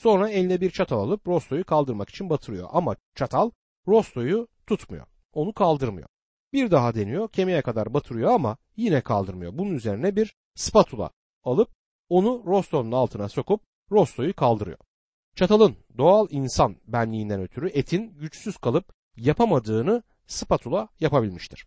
Sonra 0.00 0.30
eline 0.30 0.60
bir 0.60 0.70
çatal 0.70 0.98
alıp 0.98 1.28
rostoyu 1.28 1.64
kaldırmak 1.64 2.08
için 2.10 2.30
batırıyor 2.30 2.68
ama 2.72 2.96
çatal 3.14 3.50
rostoyu 3.88 4.48
tutmuyor. 4.66 5.06
Onu 5.32 5.52
kaldırmıyor. 5.52 6.08
Bir 6.52 6.70
daha 6.70 6.94
deniyor, 6.94 7.28
kemiğe 7.28 7.62
kadar 7.62 7.94
batırıyor 7.94 8.30
ama 8.30 8.56
yine 8.76 9.00
kaldırmıyor. 9.00 9.58
Bunun 9.58 9.74
üzerine 9.74 10.16
bir 10.16 10.34
spatula 10.54 11.10
alıp 11.44 11.68
onu 12.08 12.42
rostonun 12.46 12.92
altına 12.92 13.28
sokup 13.28 13.60
rostoyu 13.90 14.34
kaldırıyor. 14.34 14.78
Çatalın 15.36 15.76
doğal 15.98 16.26
insan 16.30 16.76
benliğinden 16.86 17.40
ötürü 17.40 17.68
etin 17.68 18.18
güçsüz 18.18 18.56
kalıp 18.56 18.92
yapamadığını 19.16 20.02
spatula 20.26 20.88
yapabilmiştir. 21.00 21.66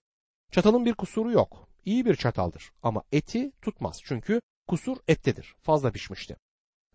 Çatalın 0.51 0.85
bir 0.85 0.93
kusuru 0.93 1.31
yok. 1.31 1.67
İyi 1.85 2.05
bir 2.05 2.15
çataldır 2.15 2.71
ama 2.83 3.03
eti 3.11 3.51
tutmaz 3.61 3.99
çünkü 4.03 4.41
kusur 4.67 4.97
ettedir. 5.07 5.55
Fazla 5.61 5.91
pişmişti. 5.91 6.37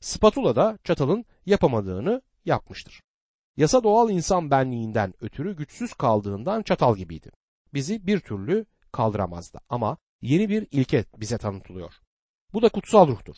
Spatula 0.01 0.57
da 0.57 0.79
çatalın 0.85 1.25
yapamadığını 1.47 2.23
yapmıştır. 2.45 3.03
Yasa 3.57 3.83
doğal 3.83 4.11
insan 4.11 4.51
benliğinden 4.51 5.15
ötürü 5.21 5.57
güçsüz 5.57 5.95
kaldığından 5.95 6.63
çatal 6.63 6.97
gibiydi. 6.97 7.31
Bizi 7.75 8.07
bir 8.07 8.21
türlü 8.21 8.67
kaldıramazdı 8.93 9.59
ama 9.69 9.97
yeni 10.23 10.49
bir 10.49 10.67
ilke 10.71 11.05
bize 11.17 11.39
tanıtılıyor. 11.39 11.95
Bu 12.53 12.63
da 12.63 12.69
kutsal 12.69 13.09
ruhtur. 13.09 13.37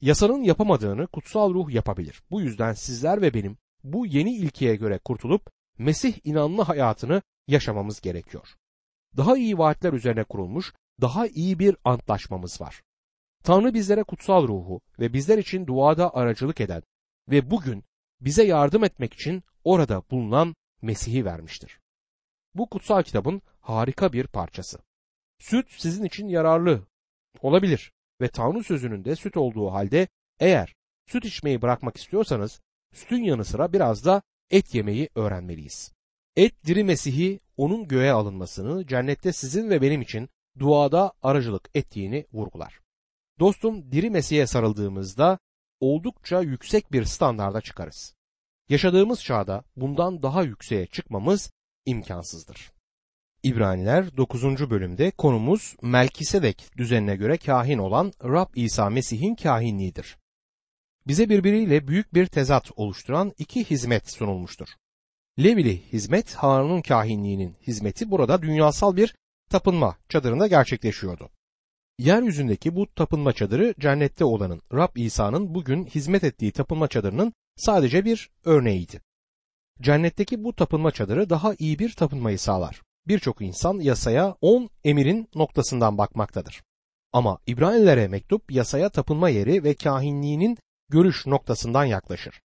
Yasanın 0.00 0.42
yapamadığını 0.42 1.06
kutsal 1.06 1.54
ruh 1.54 1.70
yapabilir. 1.70 2.22
Bu 2.30 2.40
yüzden 2.40 2.72
sizler 2.72 3.22
ve 3.22 3.34
benim 3.34 3.58
bu 3.84 4.06
yeni 4.06 4.36
ilkeye 4.36 4.76
göre 4.76 4.98
kurtulup 4.98 5.50
Mesih 5.78 6.14
inanlı 6.24 6.62
hayatını 6.62 7.22
yaşamamız 7.48 8.00
gerekiyor. 8.00 8.48
Daha 9.16 9.36
iyi 9.36 9.58
vaatler 9.58 9.92
üzerine 9.92 10.24
kurulmuş, 10.24 10.72
daha 11.00 11.26
iyi 11.26 11.58
bir 11.58 11.76
antlaşmamız 11.84 12.60
var. 12.60 12.82
Tanrı 13.44 13.74
bizlere 13.74 14.02
kutsal 14.02 14.48
ruhu 14.48 14.80
ve 14.98 15.12
bizler 15.12 15.38
için 15.38 15.66
duada 15.66 16.14
aracılık 16.14 16.60
eden 16.60 16.82
ve 17.28 17.50
bugün 17.50 17.84
bize 18.20 18.44
yardım 18.44 18.84
etmek 18.84 19.14
için 19.14 19.42
orada 19.64 20.02
bulunan 20.10 20.54
Mesih'i 20.82 21.24
vermiştir. 21.24 21.80
Bu 22.54 22.68
kutsal 22.68 23.02
kitabın 23.02 23.42
harika 23.60 24.12
bir 24.12 24.26
parçası. 24.26 24.78
Süt 25.38 25.66
sizin 25.70 26.04
için 26.04 26.28
yararlı 26.28 26.86
olabilir 27.42 27.92
ve 28.20 28.28
Tanrı 28.28 28.64
sözünün 28.64 29.04
de 29.04 29.16
süt 29.16 29.36
olduğu 29.36 29.72
halde 29.72 30.08
eğer 30.40 30.74
süt 31.06 31.24
içmeyi 31.24 31.62
bırakmak 31.62 31.96
istiyorsanız 31.96 32.60
sütün 32.92 33.22
yanı 33.22 33.44
sıra 33.44 33.72
biraz 33.72 34.04
da 34.04 34.22
et 34.50 34.74
yemeyi 34.74 35.08
öğrenmeliyiz. 35.14 35.92
Et 36.36 36.66
diri 36.66 36.84
Mesih'i 36.84 37.40
onun 37.56 37.88
göğe 37.88 38.12
alınmasını 38.12 38.86
cennette 38.86 39.32
sizin 39.32 39.70
ve 39.70 39.82
benim 39.82 40.02
için 40.02 40.28
duada 40.58 41.12
aracılık 41.22 41.70
ettiğini 41.74 42.26
vurgular. 42.32 42.80
Dostum 43.40 43.92
diri 43.92 44.10
Mesih'e 44.10 44.46
sarıldığımızda 44.46 45.38
oldukça 45.80 46.40
yüksek 46.40 46.92
bir 46.92 47.04
standarda 47.04 47.60
çıkarız. 47.60 48.14
Yaşadığımız 48.68 49.24
çağda 49.24 49.64
bundan 49.76 50.22
daha 50.22 50.42
yükseğe 50.42 50.86
çıkmamız 50.86 51.50
imkansızdır. 51.86 52.72
İbraniler 53.42 54.16
9. 54.16 54.70
bölümde 54.70 55.10
konumuz 55.10 55.76
Melkisedek 55.82 56.70
düzenine 56.76 57.16
göre 57.16 57.36
kahin 57.36 57.78
olan 57.78 58.12
Rab 58.24 58.48
İsa 58.54 58.90
Mesih'in 58.90 59.34
kahinliğidir. 59.34 60.18
Bize 61.06 61.28
birbiriyle 61.28 61.88
büyük 61.88 62.14
bir 62.14 62.26
tezat 62.26 62.70
oluşturan 62.76 63.32
iki 63.38 63.64
hizmet 63.64 64.10
sunulmuştur. 64.10 64.68
Levili 65.38 65.92
hizmet 65.92 66.34
Harun'un 66.34 66.82
kahinliğinin 66.82 67.56
hizmeti 67.66 68.10
burada 68.10 68.42
dünyasal 68.42 68.96
bir 68.96 69.14
tapınma 69.50 69.96
çadırında 70.08 70.46
gerçekleşiyordu. 70.46 71.30
Yeryüzündeki 72.00 72.76
bu 72.76 72.94
tapınma 72.94 73.32
çadırı 73.32 73.74
cennette 73.80 74.24
olanın 74.24 74.62
Rab 74.72 74.96
İsa'nın 74.96 75.54
bugün 75.54 75.84
hizmet 75.84 76.24
ettiği 76.24 76.52
tapınma 76.52 76.88
çadırının 76.88 77.32
sadece 77.56 78.04
bir 78.04 78.30
örneğiydi. 78.44 79.00
Cennetteki 79.80 80.44
bu 80.44 80.56
tapınma 80.56 80.90
çadırı 80.90 81.30
daha 81.30 81.54
iyi 81.58 81.78
bir 81.78 81.92
tapınmayı 81.92 82.38
sağlar. 82.38 82.82
Birçok 83.06 83.40
insan 83.40 83.80
yasaya 83.80 84.36
10 84.40 84.70
emirin 84.84 85.28
noktasından 85.34 85.98
bakmaktadır. 85.98 86.62
Ama 87.12 87.38
İbranilere 87.46 88.08
mektup 88.08 88.52
yasaya 88.52 88.88
tapınma 88.88 89.28
yeri 89.28 89.64
ve 89.64 89.74
kahinliğinin 89.74 90.58
görüş 90.88 91.26
noktasından 91.26 91.84
yaklaşır. 91.84 92.40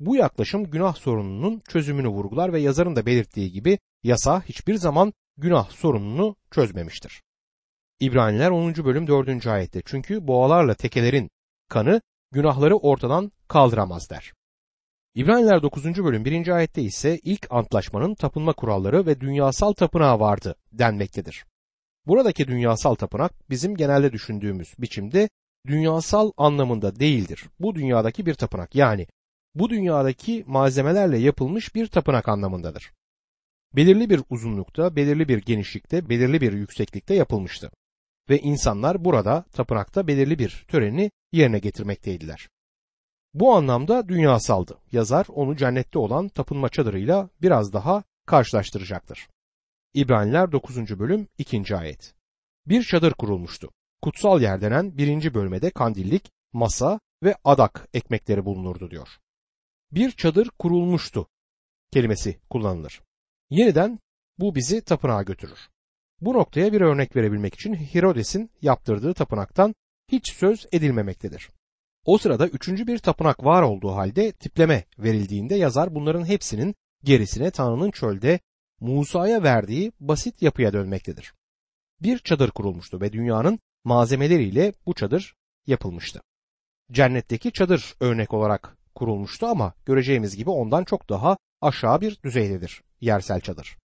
Bu 0.00 0.16
yaklaşım 0.16 0.70
günah 0.70 0.94
sorununun 0.94 1.62
çözümünü 1.68 2.08
vurgular 2.08 2.52
ve 2.52 2.60
yazarın 2.60 2.96
da 2.96 3.06
belirttiği 3.06 3.52
gibi 3.52 3.78
yasa 4.02 4.42
hiçbir 4.42 4.74
zaman 4.74 5.12
günah 5.36 5.70
sorununu 5.70 6.36
çözmemiştir. 6.50 7.23
İbraniler 8.00 8.50
10. 8.50 8.74
bölüm 8.74 9.06
4. 9.06 9.46
ayette 9.46 9.82
çünkü 9.84 10.26
boğalarla 10.26 10.74
tekelerin 10.74 11.30
kanı 11.68 12.00
günahları 12.32 12.76
ortadan 12.76 13.32
kaldıramaz 13.48 14.10
der. 14.10 14.32
İbraniler 15.14 15.62
9. 15.62 15.84
bölüm 15.84 16.24
1. 16.24 16.48
ayette 16.48 16.82
ise 16.82 17.18
ilk 17.22 17.46
antlaşmanın 17.50 18.14
tapınma 18.14 18.52
kuralları 18.52 19.06
ve 19.06 19.20
dünyasal 19.20 19.72
tapınağı 19.72 20.20
vardı 20.20 20.54
denmektedir. 20.72 21.44
Buradaki 22.06 22.46
dünyasal 22.46 22.94
tapınak 22.94 23.50
bizim 23.50 23.76
genelde 23.76 24.12
düşündüğümüz 24.12 24.74
biçimde 24.78 25.28
dünyasal 25.66 26.32
anlamında 26.36 27.00
değildir. 27.00 27.44
Bu 27.60 27.74
dünyadaki 27.74 28.26
bir 28.26 28.34
tapınak 28.34 28.74
yani 28.74 29.06
bu 29.54 29.70
dünyadaki 29.70 30.44
malzemelerle 30.46 31.18
yapılmış 31.18 31.74
bir 31.74 31.86
tapınak 31.86 32.28
anlamındadır. 32.28 32.92
Belirli 33.76 34.10
bir 34.10 34.20
uzunlukta, 34.30 34.96
belirli 34.96 35.28
bir 35.28 35.38
genişlikte, 35.38 36.08
belirli 36.08 36.40
bir 36.40 36.52
yükseklikte 36.52 37.14
yapılmıştı. 37.14 37.70
Ve 38.30 38.38
insanlar 38.38 39.04
burada 39.04 39.44
tapınakta 39.52 40.06
belirli 40.06 40.38
bir 40.38 40.64
töreni 40.68 41.10
yerine 41.32 41.58
getirmekteydiler. 41.58 42.48
Bu 43.34 43.54
anlamda 43.54 44.08
dünyasaldı. 44.08 44.78
Yazar 44.92 45.26
onu 45.28 45.56
cennette 45.56 45.98
olan 45.98 46.28
tapınma 46.28 46.68
çadırıyla 46.68 47.28
biraz 47.42 47.72
daha 47.72 48.02
karşılaştıracaktır. 48.26 49.28
İbraniler 49.94 50.52
9. 50.52 50.98
bölüm 50.98 51.28
2. 51.38 51.76
ayet. 51.76 52.14
Bir 52.66 52.82
çadır 52.82 53.12
kurulmuştu. 53.12 53.70
Kutsal 54.02 54.42
yer 54.42 54.60
denen 54.60 54.98
birinci 54.98 55.34
bölmede 55.34 55.70
kandillik, 55.70 56.30
masa 56.52 57.00
ve 57.22 57.36
adak 57.44 57.88
ekmekleri 57.94 58.44
bulunurdu 58.44 58.90
diyor. 58.90 59.08
Bir 59.92 60.10
çadır 60.10 60.50
kurulmuştu 60.58 61.26
kelimesi 61.92 62.40
kullanılır. 62.50 63.02
Yeniden 63.50 63.98
bu 64.38 64.54
bizi 64.54 64.84
tapınağa 64.84 65.22
götürür. 65.22 65.58
Bu 66.24 66.34
noktaya 66.34 66.72
bir 66.72 66.80
örnek 66.80 67.16
verebilmek 67.16 67.54
için 67.54 67.74
Herodes'in 67.74 68.50
yaptırdığı 68.62 69.14
tapınaktan 69.14 69.74
hiç 70.08 70.32
söz 70.32 70.66
edilmemektedir. 70.72 71.50
O 72.04 72.18
sırada 72.18 72.48
üçüncü 72.48 72.86
bir 72.86 72.98
tapınak 72.98 73.44
var 73.44 73.62
olduğu 73.62 73.90
halde 73.92 74.32
tipleme 74.32 74.84
verildiğinde 74.98 75.54
yazar 75.54 75.94
bunların 75.94 76.24
hepsinin 76.24 76.74
gerisine 77.02 77.50
Tanrı'nın 77.50 77.90
çölde 77.90 78.40
Musa'ya 78.80 79.42
verdiği 79.42 79.92
basit 80.00 80.42
yapıya 80.42 80.72
dönmektedir. 80.72 81.34
Bir 82.02 82.18
çadır 82.18 82.50
kurulmuştu 82.50 83.00
ve 83.00 83.12
dünyanın 83.12 83.58
malzemeleriyle 83.84 84.72
bu 84.86 84.94
çadır 84.94 85.34
yapılmıştı. 85.66 86.20
Cennetteki 86.92 87.52
çadır 87.52 87.94
örnek 88.00 88.34
olarak 88.34 88.76
kurulmuştu 88.94 89.46
ama 89.46 89.74
göreceğimiz 89.86 90.36
gibi 90.36 90.50
ondan 90.50 90.84
çok 90.84 91.08
daha 91.08 91.36
aşağı 91.60 92.00
bir 92.00 92.22
düzeydedir 92.22 92.82
yersel 93.00 93.40
çadır. 93.40 93.76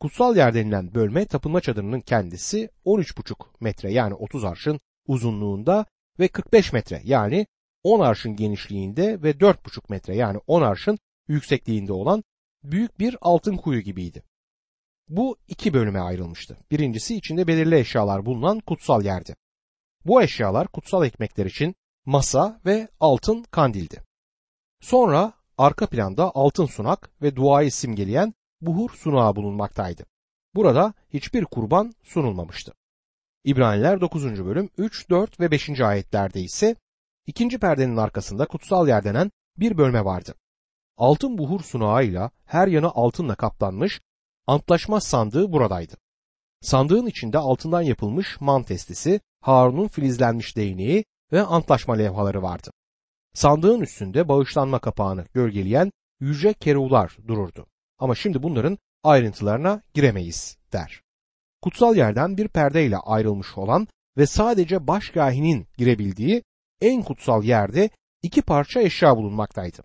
Kutsal 0.00 0.36
yer 0.36 0.54
denilen 0.54 0.94
bölme 0.94 1.26
tapınma 1.26 1.60
çadırının 1.60 2.00
kendisi 2.00 2.70
13,5 2.84 3.34
metre 3.60 3.92
yani 3.92 4.14
30 4.14 4.44
arşın 4.44 4.80
uzunluğunda 5.06 5.86
ve 6.18 6.28
45 6.28 6.72
metre 6.72 7.00
yani 7.04 7.46
10 7.82 8.00
arşın 8.00 8.36
genişliğinde 8.36 9.22
ve 9.22 9.30
4,5 9.30 9.80
metre 9.88 10.16
yani 10.16 10.40
10 10.46 10.62
arşın 10.62 10.98
yüksekliğinde 11.28 11.92
olan 11.92 12.24
büyük 12.62 13.00
bir 13.00 13.16
altın 13.20 13.56
kuyu 13.56 13.80
gibiydi. 13.80 14.22
Bu 15.08 15.36
iki 15.48 15.74
bölüme 15.74 16.00
ayrılmıştı. 16.00 16.58
Birincisi 16.70 17.16
içinde 17.16 17.46
belirli 17.46 17.78
eşyalar 17.78 18.26
bulunan 18.26 18.60
kutsal 18.60 19.04
yerdi. 19.04 19.36
Bu 20.04 20.22
eşyalar 20.22 20.68
kutsal 20.68 21.06
ekmekler 21.06 21.46
için 21.46 21.74
masa 22.04 22.60
ve 22.66 22.88
altın 23.00 23.42
kandildi. 23.42 24.02
Sonra 24.80 25.32
arka 25.58 25.86
planda 25.86 26.30
altın 26.34 26.66
sunak 26.66 27.10
ve 27.22 27.36
duayı 27.36 27.72
simgeleyen 27.72 28.34
buhur 28.60 28.90
sunağı 28.90 29.36
bulunmaktaydı. 29.36 30.04
Burada 30.54 30.94
hiçbir 31.10 31.44
kurban 31.44 31.92
sunulmamıştı. 32.02 32.72
İbraniler 33.44 34.00
9. 34.00 34.44
bölüm 34.44 34.70
3, 34.78 35.10
4 35.10 35.40
ve 35.40 35.50
5. 35.50 35.80
ayetlerde 35.80 36.40
ise 36.40 36.76
ikinci 37.26 37.58
perdenin 37.58 37.96
arkasında 37.96 38.46
kutsal 38.46 38.88
yer 38.88 39.04
denen 39.04 39.30
bir 39.56 39.78
bölme 39.78 40.04
vardı. 40.04 40.34
Altın 40.96 41.38
buhur 41.38 41.60
sunağıyla 41.60 42.30
her 42.44 42.68
yanı 42.68 42.90
altınla 42.90 43.34
kaplanmış 43.34 44.00
antlaşma 44.46 45.00
sandığı 45.00 45.52
buradaydı. 45.52 45.96
Sandığın 46.60 47.06
içinde 47.06 47.38
altından 47.38 47.82
yapılmış 47.82 48.40
man 48.40 48.62
testisi, 48.62 49.20
Harun'un 49.40 49.88
filizlenmiş 49.88 50.56
değneği 50.56 51.04
ve 51.32 51.42
antlaşma 51.42 51.94
levhaları 51.94 52.42
vardı. 52.42 52.70
Sandığın 53.34 53.80
üstünde 53.80 54.28
bağışlanma 54.28 54.78
kapağını 54.78 55.26
gölgeleyen 55.34 55.92
yüce 56.20 56.52
kerular 56.52 57.16
dururdu. 57.26 57.66
Ama 57.98 58.14
şimdi 58.14 58.42
bunların 58.42 58.78
ayrıntılarına 59.04 59.82
giremeyiz 59.94 60.56
der. 60.72 61.02
Kutsal 61.62 61.96
yerden 61.96 62.36
bir 62.36 62.48
perdeyle 62.48 62.96
ayrılmış 62.96 63.58
olan 63.58 63.88
ve 64.16 64.26
sadece 64.26 64.86
başkahinin 64.86 65.66
girebildiği 65.76 66.42
en 66.80 67.02
kutsal 67.02 67.44
yerde 67.44 67.90
iki 68.22 68.42
parça 68.42 68.80
eşya 68.80 69.16
bulunmaktaydı. 69.16 69.82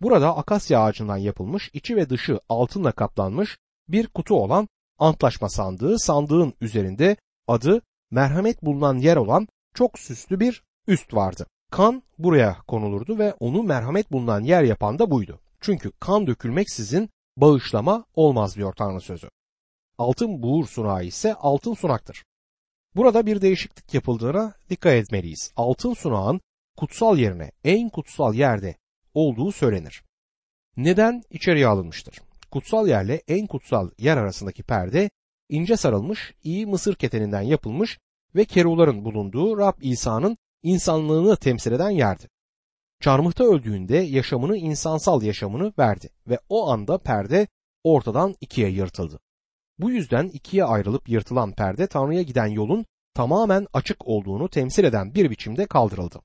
Burada 0.00 0.36
akasya 0.36 0.80
ağacından 0.80 1.16
yapılmış 1.16 1.70
içi 1.72 1.96
ve 1.96 2.10
dışı 2.10 2.40
altınla 2.48 2.92
kaplanmış 2.92 3.58
bir 3.88 4.06
kutu 4.06 4.34
olan 4.34 4.68
antlaşma 4.98 5.48
sandığı, 5.48 5.98
sandığın 5.98 6.54
üzerinde 6.60 7.16
adı 7.48 7.82
merhamet 8.10 8.62
bulunan 8.62 8.98
yer 8.98 9.16
olan 9.16 9.48
çok 9.74 9.98
süslü 9.98 10.40
bir 10.40 10.62
üst 10.86 11.14
vardı. 11.14 11.46
Kan 11.70 12.02
buraya 12.18 12.56
konulurdu 12.66 13.18
ve 13.18 13.34
onu 13.40 13.62
merhamet 13.62 14.12
bulunan 14.12 14.40
yer 14.40 14.62
yapan 14.62 14.98
da 14.98 15.10
buydu. 15.10 15.40
Çünkü 15.60 15.92
kan 16.00 16.26
dökülmeksizin 16.26 17.10
bağışlama 17.40 18.04
olmaz 18.14 18.56
diyor 18.56 18.72
Tanrı 18.72 19.00
sözü. 19.00 19.30
Altın 19.98 20.42
buğur 20.42 20.66
sunağı 20.66 21.04
ise 21.04 21.34
altın 21.34 21.74
sunaktır. 21.74 22.24
Burada 22.96 23.26
bir 23.26 23.40
değişiklik 23.40 23.94
yapıldığına 23.94 24.54
dikkat 24.70 24.92
etmeliyiz. 24.92 25.52
Altın 25.56 25.94
sunağın 25.94 26.40
kutsal 26.76 27.18
yerine 27.18 27.50
en 27.64 27.88
kutsal 27.88 28.34
yerde 28.34 28.76
olduğu 29.14 29.52
söylenir. 29.52 30.02
Neden 30.76 31.22
içeriye 31.30 31.66
alınmıştır? 31.66 32.20
Kutsal 32.50 32.88
yerle 32.88 33.22
en 33.28 33.46
kutsal 33.46 33.90
yer 33.98 34.16
arasındaki 34.16 34.62
perde 34.62 35.10
ince 35.48 35.76
sarılmış 35.76 36.34
iyi 36.42 36.66
mısır 36.66 36.94
keteninden 36.94 37.42
yapılmış 37.42 37.98
ve 38.34 38.44
keruların 38.44 39.04
bulunduğu 39.04 39.58
Rab 39.58 39.74
İsa'nın 39.80 40.36
insanlığını 40.62 41.36
temsil 41.36 41.72
eden 41.72 41.90
yerdi. 41.90 42.28
Çarmıhta 43.00 43.44
öldüğünde 43.44 43.96
yaşamını 43.96 44.56
insansal 44.56 45.22
yaşamını 45.22 45.72
verdi 45.78 46.08
ve 46.26 46.38
o 46.48 46.70
anda 46.70 46.98
perde 46.98 47.48
ortadan 47.84 48.34
ikiye 48.40 48.70
yırtıldı. 48.70 49.20
Bu 49.78 49.90
yüzden 49.90 50.28
ikiye 50.28 50.64
ayrılıp 50.64 51.08
yırtılan 51.08 51.52
perde 51.52 51.86
Tanrı'ya 51.86 52.22
giden 52.22 52.46
yolun 52.46 52.86
tamamen 53.14 53.66
açık 53.72 54.06
olduğunu 54.06 54.48
temsil 54.48 54.84
eden 54.84 55.14
bir 55.14 55.30
biçimde 55.30 55.66
kaldırıldı. 55.66 56.20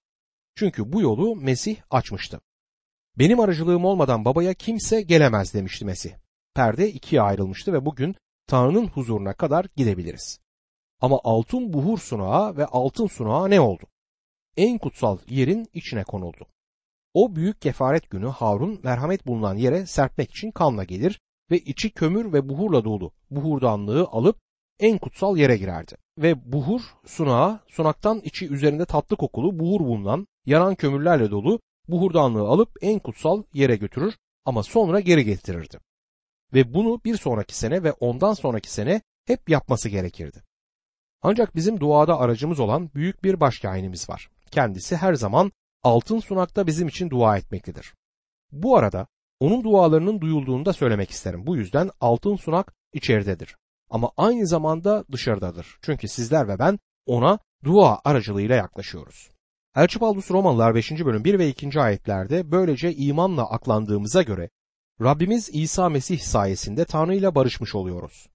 Çünkü 0.55 0.93
bu 0.93 1.01
yolu 1.01 1.35
Mesih 1.35 1.77
açmıştı. 1.89 2.41
Benim 3.19 3.39
aracılığım 3.39 3.85
olmadan 3.85 4.25
babaya 4.25 4.53
kimse 4.53 5.01
gelemez 5.01 5.53
demişti 5.53 5.85
Mesih. 5.85 6.11
Perde 6.55 6.91
ikiye 6.91 7.21
ayrılmıştı 7.21 7.73
ve 7.73 7.85
bugün 7.85 8.15
Tanrı'nın 8.47 8.87
huzuruna 8.87 9.33
kadar 9.33 9.65
gidebiliriz. 9.75 10.39
Ama 11.01 11.19
altın 11.23 11.73
buhur 11.73 11.97
sunağı 11.97 12.57
ve 12.57 12.65
altın 12.65 13.07
sunağı 13.07 13.49
ne 13.49 13.59
oldu? 13.59 13.83
En 14.57 14.77
kutsal 14.77 15.17
yerin 15.27 15.67
içine 15.73 16.03
konuldu. 16.03 16.47
O 17.13 17.35
büyük 17.35 17.61
kefaret 17.61 18.09
günü 18.09 18.27
Harun 18.27 18.79
merhamet 18.83 19.27
bulunan 19.27 19.55
yere 19.55 19.85
serpmek 19.85 20.31
için 20.31 20.51
kanla 20.51 20.83
gelir 20.83 21.19
ve 21.51 21.57
içi 21.57 21.89
kömür 21.89 22.33
ve 22.33 22.49
buhurla 22.49 22.83
dolu 22.83 23.11
buhurdanlığı 23.31 24.07
alıp 24.11 24.37
en 24.79 24.97
kutsal 24.97 25.37
yere 25.37 25.57
girerdi. 25.57 25.95
Ve 26.17 26.51
buhur 26.51 26.81
sunağı 27.05 27.59
sunaktan 27.67 28.21
içi 28.23 28.49
üzerinde 28.49 28.85
tatlı 28.85 29.15
kokulu 29.15 29.59
buhur 29.59 29.79
bulunan 29.79 30.27
yanan 30.45 30.75
kömürlerle 30.75 31.31
dolu 31.31 31.59
buhurdanlığı 31.87 32.47
alıp 32.47 32.69
en 32.81 32.99
kutsal 32.99 33.43
yere 33.53 33.75
götürür 33.75 34.17
ama 34.45 34.63
sonra 34.63 34.99
geri 34.99 35.25
getirirdi. 35.25 35.79
Ve 36.53 36.73
bunu 36.73 37.01
bir 37.05 37.17
sonraki 37.17 37.57
sene 37.57 37.83
ve 37.83 37.91
ondan 37.91 38.33
sonraki 38.33 38.71
sene 38.71 39.01
hep 39.25 39.49
yapması 39.49 39.89
gerekirdi. 39.89 40.43
Ancak 41.21 41.55
bizim 41.55 41.79
duada 41.79 42.19
aracımız 42.19 42.59
olan 42.59 42.89
büyük 42.95 43.23
bir 43.23 43.39
başkahinimiz 43.39 44.09
var. 44.09 44.29
Kendisi 44.51 44.95
her 44.95 45.13
zaman 45.13 45.51
altın 45.83 46.19
sunakta 46.19 46.67
bizim 46.67 46.87
için 46.87 47.09
dua 47.09 47.37
etmektedir. 47.37 47.93
Bu 48.51 48.77
arada 48.77 49.07
onun 49.39 49.63
dualarının 49.63 50.21
duyulduğunu 50.21 50.65
da 50.65 50.73
söylemek 50.73 51.11
isterim. 51.11 51.47
Bu 51.47 51.55
yüzden 51.55 51.89
altın 52.01 52.35
sunak 52.35 52.73
içeridedir. 52.93 53.55
Ama 53.89 54.11
aynı 54.17 54.47
zamanda 54.47 55.05
dışarıdadır. 55.11 55.77
Çünkü 55.81 56.07
sizler 56.07 56.47
ve 56.47 56.59
ben 56.59 56.79
ona 57.05 57.39
dua 57.63 58.01
aracılığıyla 58.03 58.55
yaklaşıyoruz. 58.55 59.29
Elçi 59.75 59.99
Paulus 59.99 60.31
Romalılar 60.31 60.75
5. 60.75 60.91
bölüm 60.91 61.23
1 61.23 61.39
ve 61.39 61.47
2. 61.47 61.79
ayetlerde 61.79 62.51
böylece 62.51 62.93
imanla 62.95 63.49
aklandığımıza 63.49 64.21
göre 64.21 64.49
Rabbimiz 65.01 65.49
İsa 65.53 65.89
Mesih 65.89 66.19
sayesinde 66.19 66.85
Tanrı 66.85 67.15
ile 67.15 67.35
barışmış 67.35 67.75
oluyoruz. 67.75 68.29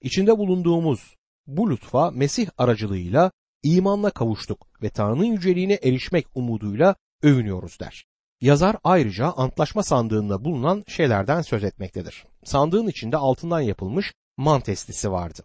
İçinde 0.00 0.38
bulunduğumuz 0.38 1.16
bu 1.46 1.70
lütfa 1.70 2.10
Mesih 2.10 2.48
aracılığıyla 2.58 3.30
imanla 3.62 4.10
kavuştuk 4.10 4.66
ve 4.82 4.90
Tanrı'nın 4.90 5.24
yüceliğine 5.24 5.78
erişmek 5.82 6.26
umuduyla 6.34 6.96
övünüyoruz 7.22 7.80
der. 7.80 8.04
Yazar 8.40 8.76
ayrıca 8.84 9.26
antlaşma 9.26 9.82
sandığında 9.82 10.44
bulunan 10.44 10.84
şeylerden 10.88 11.42
söz 11.42 11.64
etmektedir. 11.64 12.24
Sandığın 12.44 12.86
içinde 12.86 13.16
altından 13.16 13.60
yapılmış 13.60 14.12
man 14.36 14.60
testisi 14.60 15.12
vardı. 15.12 15.44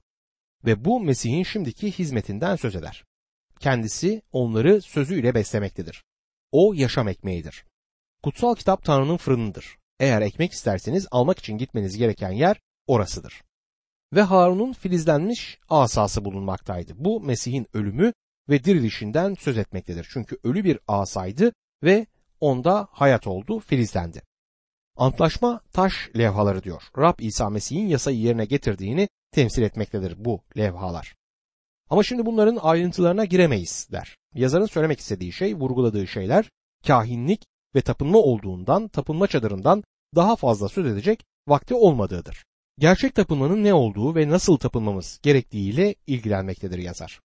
Ve 0.65 0.86
bu 0.86 0.99
Mesih'in 0.99 1.43
şimdiki 1.43 1.91
hizmetinden 1.91 2.56
söz 2.56 2.75
eder. 2.75 3.03
Kendisi 3.60 4.21
onları 4.32 4.82
sözüyle 4.82 5.36
beslemektedir. 5.36 6.03
O 6.51 6.73
yaşam 6.73 7.08
ekmeğidir. 7.08 7.65
Kutsal 8.23 8.56
kitap 8.56 8.84
Tanrı'nın 8.84 9.17
fırınıdır. 9.17 9.77
Eğer 9.99 10.21
ekmek 10.21 10.51
isterseniz 10.51 11.08
almak 11.12 11.39
için 11.39 11.58
gitmeniz 11.58 11.97
gereken 11.97 12.32
yer 12.32 12.62
orasıdır. 12.88 13.41
Ve 14.13 14.22
Harun'un 14.22 14.74
filizlenmiş 14.74 15.60
asası 15.70 16.26
bulunmaktaydı. 16.26 16.93
Bu 16.96 17.22
Mesih'in 17.22 17.67
ölümü 17.74 18.13
ve 18.50 18.63
dirilişinden 18.63 19.34
söz 19.34 19.58
etmektedir. 19.58 20.08
Çünkü 20.13 20.38
ölü 20.43 20.63
bir 20.63 20.80
asaydı 20.88 21.54
ve 21.84 22.06
onda 22.39 22.88
hayat 22.91 23.28
oldu, 23.28 23.60
filizlendi. 23.60 24.22
Antlaşma 24.96 25.62
taş 25.74 26.10
levhaları 26.17 26.63
diyor. 26.63 26.84
Rab 26.98 27.20
İsa 27.20 27.50
Mesih'in 27.50 27.88
yasayı 27.88 28.17
yerine 28.17 28.46
getirdiğini 28.46 29.10
temsil 29.32 29.62
etmektedir 29.62 30.26
bu 30.26 30.41
levhalar. 30.58 31.15
Ama 31.89 32.04
şimdi 32.04 32.26
bunların 32.26 32.60
ayrıntılarına 32.62 33.26
giremeyiz 33.26 33.88
der. 33.91 34.17
Yazarın 34.34 34.65
söylemek 34.65 35.00
istediği 35.00 35.32
şey, 35.32 35.56
vurguladığı 35.56 36.08
şeyler 36.08 36.50
kahinlik 36.88 37.46
ve 37.76 37.82
tapınma 37.82 38.17
olduğundan, 38.17 38.88
tapınma 38.88 39.28
çadırından 39.28 39.84
daha 40.15 40.36
fazla 40.36 40.70
söz 40.70 40.86
edecek 40.86 41.26
vakti 41.48 41.76
olmadığıdır. 41.76 42.46
Gerçek 42.79 43.15
tapınmanın 43.15 43.63
ne 43.63 43.73
olduğu 43.73 44.15
ve 44.15 44.29
nasıl 44.29 44.57
tapınmamız 44.57 45.19
gerektiğiyle 45.23 45.95
ilgilenmektedir 46.07 46.77
yazar. 46.77 47.21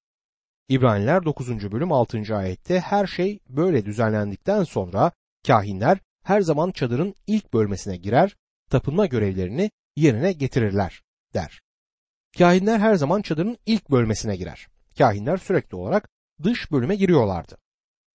İbraniler 0.68 1.24
9. 1.24 1.72
bölüm 1.72 1.92
6. 1.92 2.36
ayette 2.36 2.80
her 2.80 3.06
şey 3.06 3.38
böyle 3.48 3.84
düzenlendikten 3.84 4.64
sonra 4.64 5.12
kahinler 5.46 5.98
her 6.24 6.40
zaman 6.40 6.70
çadırın 6.70 7.14
ilk 7.26 7.52
bölmesine 7.52 7.96
girer, 7.96 8.36
tapınma 8.70 9.06
görevlerini 9.06 9.70
yerine 9.96 10.32
getirirler 10.32 11.02
der. 11.34 11.60
Kahinler 12.38 12.78
her 12.78 12.94
zaman 12.94 13.22
çadırın 13.22 13.58
ilk 13.66 13.90
bölmesine 13.90 14.36
girer. 14.36 14.68
Kahinler 14.98 15.36
sürekli 15.36 15.76
olarak 15.76 16.08
dış 16.42 16.72
bölüme 16.72 16.96
giriyorlardı. 16.96 17.58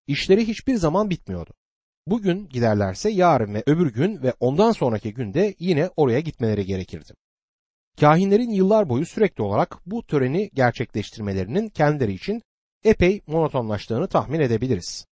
İşleri 0.08 0.48
hiçbir 0.48 0.76
zaman 0.76 1.10
bitmiyordu. 1.10 1.54
Bugün 2.08 2.50
giderlerse 2.50 3.10
yarın 3.10 3.54
ve 3.54 3.64
öbür 3.66 3.94
gün 3.94 4.24
ve 4.24 4.34
ondan 4.40 4.72
sonraki 4.72 5.14
günde 5.14 5.56
yine 5.60 5.90
oraya 5.98 6.20
gitmeleri 6.20 6.66
gerekirdi. 6.66 7.14
Kahinlerin 8.00 8.50
yıllar 8.50 8.90
boyu 8.90 9.06
sürekli 9.06 9.44
olarak 9.44 9.80
bu 9.86 10.04
töreni 10.04 10.50
gerçekleştirmelerinin 10.54 11.70
kendileri 11.70 12.14
için 12.14 12.42
epey 12.84 13.22
monotonlaştığını 13.28 14.08
tahmin 14.08 14.40
edebiliriz. 14.40 15.06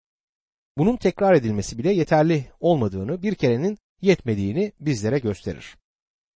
Bunun 0.78 0.98
tekrar 0.98 1.34
edilmesi 1.34 1.78
bile 1.78 1.94
yeterli 1.94 2.46
olmadığını, 2.60 3.22
bir 3.22 3.36
kerenin 3.36 3.78
yetmediğini 4.02 4.72
bizlere 4.80 5.20
gösterir. 5.20 5.78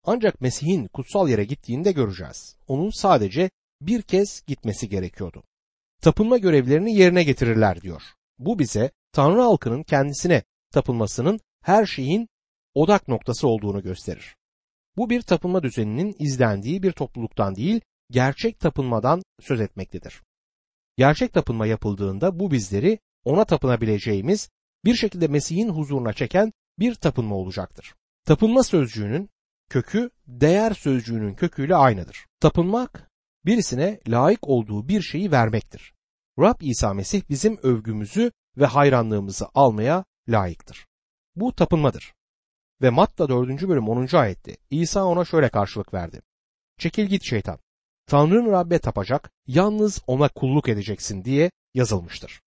Ancak 0.03 0.41
Mesih'in 0.41 0.87
kutsal 0.87 1.29
yere 1.29 1.43
gittiğini 1.43 1.85
de 1.85 1.91
göreceğiz. 1.91 2.55
Onun 2.67 2.89
sadece 2.89 3.49
bir 3.81 4.01
kez 4.01 4.41
gitmesi 4.47 4.89
gerekiyordu. 4.89 5.43
Tapınma 6.01 6.37
görevlerini 6.37 6.95
yerine 6.95 7.23
getirirler 7.23 7.81
diyor. 7.81 8.01
Bu 8.39 8.59
bize 8.59 8.91
Tanrı 9.11 9.41
halkının 9.41 9.83
kendisine 9.83 10.43
tapınmasının 10.71 11.39
her 11.61 11.85
şeyin 11.85 12.27
odak 12.73 13.07
noktası 13.07 13.47
olduğunu 13.47 13.83
gösterir. 13.83 14.35
Bu 14.97 15.09
bir 15.09 15.21
tapınma 15.21 15.63
düzeninin 15.63 16.15
izlendiği 16.19 16.83
bir 16.83 16.91
topluluktan 16.91 17.55
değil, 17.55 17.81
gerçek 18.11 18.59
tapınmadan 18.59 19.21
söz 19.39 19.61
etmektedir. 19.61 20.21
Gerçek 20.97 21.33
tapınma 21.33 21.67
yapıldığında 21.67 22.39
bu 22.39 22.51
bizleri 22.51 22.99
ona 23.23 23.45
tapınabileceğimiz 23.45 24.49
bir 24.85 24.95
şekilde 24.95 25.27
Mesih'in 25.27 25.69
huzuruna 25.69 26.13
çeken 26.13 26.53
bir 26.79 26.95
tapınma 26.95 27.35
olacaktır. 27.35 27.95
Tapınma 28.25 28.63
sözcüğünün 28.63 29.29
kökü 29.69 30.09
değer 30.27 30.73
sözcüğünün 30.73 31.35
köküyle 31.35 31.75
aynıdır. 31.75 32.25
Tapınmak 32.39 33.11
birisine 33.45 33.99
layık 34.07 34.47
olduğu 34.47 34.87
bir 34.87 35.01
şeyi 35.01 35.31
vermektir. 35.31 35.93
Rab 36.39 36.61
İsa 36.61 36.93
Mesih 36.93 37.21
bizim 37.29 37.57
övgümüzü 37.63 38.31
ve 38.57 38.65
hayranlığımızı 38.65 39.47
almaya 39.53 40.05
layıktır. 40.27 40.87
Bu 41.35 41.55
tapınmadır. 41.55 42.13
Ve 42.81 42.89
Matta 42.89 43.29
4. 43.29 43.67
bölüm 43.67 43.89
10. 43.89 44.15
ayette 44.17 44.57
İsa 44.69 45.05
ona 45.05 45.25
şöyle 45.25 45.49
karşılık 45.49 45.93
verdi. 45.93 46.21
Çekil 46.77 47.05
git 47.05 47.23
şeytan. 47.23 47.59
Tanrı'nın 48.07 48.51
Rabbe 48.51 48.79
tapacak, 48.79 49.31
yalnız 49.47 50.01
ona 50.07 50.27
kulluk 50.27 50.69
edeceksin 50.69 51.23
diye 51.23 51.51
yazılmıştır. 51.73 52.41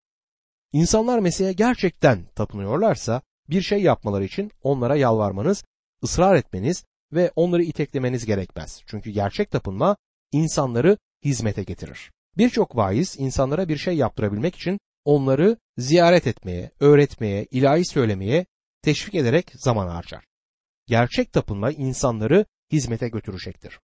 İnsanlar 0.72 1.18
Mesih'e 1.18 1.52
gerçekten 1.52 2.24
tapınıyorlarsa 2.34 3.22
bir 3.48 3.62
şey 3.62 3.82
yapmaları 3.82 4.24
için 4.24 4.50
onlara 4.62 4.96
yalvarmanız, 4.96 5.64
ısrar 6.04 6.36
etmeniz 6.36 6.84
ve 7.12 7.30
onları 7.36 7.62
iteklemeniz 7.62 8.26
gerekmez. 8.26 8.82
Çünkü 8.86 9.10
gerçek 9.10 9.50
tapınma 9.50 9.96
insanları 10.32 10.98
hizmete 11.24 11.62
getirir. 11.62 12.10
Birçok 12.38 12.76
vaiz 12.76 13.16
insanlara 13.18 13.68
bir 13.68 13.76
şey 13.76 13.96
yaptırabilmek 13.96 14.56
için 14.56 14.80
onları 15.04 15.56
ziyaret 15.78 16.26
etmeye, 16.26 16.70
öğretmeye, 16.80 17.46
ilahi 17.50 17.84
söylemeye 17.84 18.46
teşvik 18.82 19.14
ederek 19.14 19.52
zaman 19.54 19.88
harcar. 19.88 20.24
Gerçek 20.86 21.32
tapınma 21.32 21.70
insanları 21.70 22.46
hizmete 22.72 23.08
götürecektir. 23.08 23.80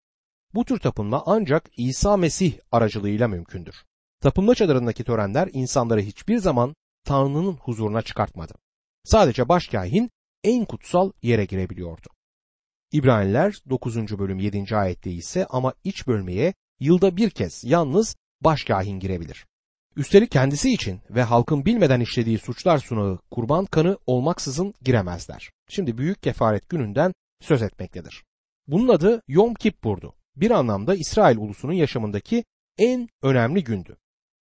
Bu 0.54 0.64
tür 0.64 0.78
tapınma 0.78 1.22
ancak 1.26 1.70
İsa 1.76 2.16
Mesih 2.16 2.58
aracılığıyla 2.72 3.28
mümkündür. 3.28 3.84
Tapınma 4.20 4.54
çadırındaki 4.54 5.04
törenler 5.04 5.48
insanları 5.52 6.00
hiçbir 6.00 6.38
zaman 6.38 6.74
Tanrı'nın 7.04 7.52
huzuruna 7.52 8.02
çıkartmadı. 8.02 8.54
Sadece 9.04 9.48
başkahin 9.48 10.10
en 10.44 10.64
kutsal 10.64 11.12
yere 11.22 11.44
girebiliyordu. 11.44 12.08
İbraniler 12.92 13.62
9. 13.70 14.18
bölüm 14.18 14.38
7. 14.38 14.76
ayette 14.76 15.10
ise 15.10 15.46
ama 15.46 15.74
iç 15.84 16.06
bölmeye 16.06 16.54
yılda 16.80 17.16
bir 17.16 17.30
kez 17.30 17.64
yalnız 17.64 18.16
başkahin 18.40 19.00
girebilir. 19.00 19.46
Üstelik 19.96 20.30
kendisi 20.30 20.72
için 20.72 21.00
ve 21.10 21.22
halkın 21.22 21.64
bilmeden 21.64 22.00
işlediği 22.00 22.38
suçlar 22.38 22.78
sunağı 22.78 23.18
kurban 23.30 23.64
kanı 23.64 23.98
olmaksızın 24.06 24.74
giremezler. 24.82 25.50
Şimdi 25.68 25.98
büyük 25.98 26.22
kefaret 26.22 26.68
gününden 26.68 27.12
söz 27.40 27.62
etmektedir. 27.62 28.24
Bunun 28.66 28.88
adı 28.88 29.22
Yom 29.28 29.54
Kippur'du. 29.54 30.14
Bir 30.36 30.50
anlamda 30.50 30.94
İsrail 30.94 31.36
ulusunun 31.36 31.72
yaşamındaki 31.72 32.44
en 32.78 33.08
önemli 33.22 33.64
gündü. 33.64 33.96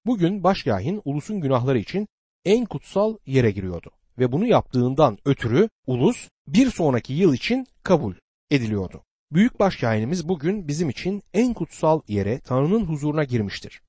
Bugün 0.06 0.44
başkahin 0.44 1.02
ulusun 1.04 1.40
günahları 1.40 1.78
için 1.78 2.08
en 2.44 2.64
kutsal 2.64 3.16
yere 3.26 3.50
giriyordu 3.50 3.90
ve 4.18 4.32
bunu 4.32 4.46
yaptığından 4.46 5.18
ötürü 5.24 5.68
ulus 5.86 6.28
bir 6.48 6.70
sonraki 6.70 7.12
yıl 7.12 7.34
için 7.34 7.66
kabul 7.82 8.14
ediliyordu. 8.50 9.04
Büyük 9.32 9.60
başkahinimiz 9.60 10.28
bugün 10.28 10.68
bizim 10.68 10.88
için 10.88 11.22
en 11.34 11.54
kutsal 11.54 12.00
yere 12.08 12.40
Tanrı'nın 12.40 12.84
huzuruna 12.84 13.24
girmiştir. 13.24 13.80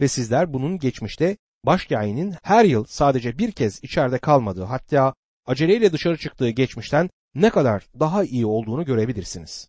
Ve 0.00 0.08
sizler 0.08 0.52
bunun 0.52 0.78
geçmişte 0.78 1.36
başkahinin 1.66 2.34
her 2.42 2.64
yıl 2.64 2.84
sadece 2.84 3.38
bir 3.38 3.52
kez 3.52 3.84
içeride 3.84 4.18
kalmadığı 4.18 4.64
hatta 4.64 5.14
aceleyle 5.46 5.92
dışarı 5.92 6.16
çıktığı 6.16 6.50
geçmişten 6.50 7.10
ne 7.34 7.50
kadar 7.50 7.86
daha 8.00 8.24
iyi 8.24 8.46
olduğunu 8.46 8.84
görebilirsiniz. 8.84 9.68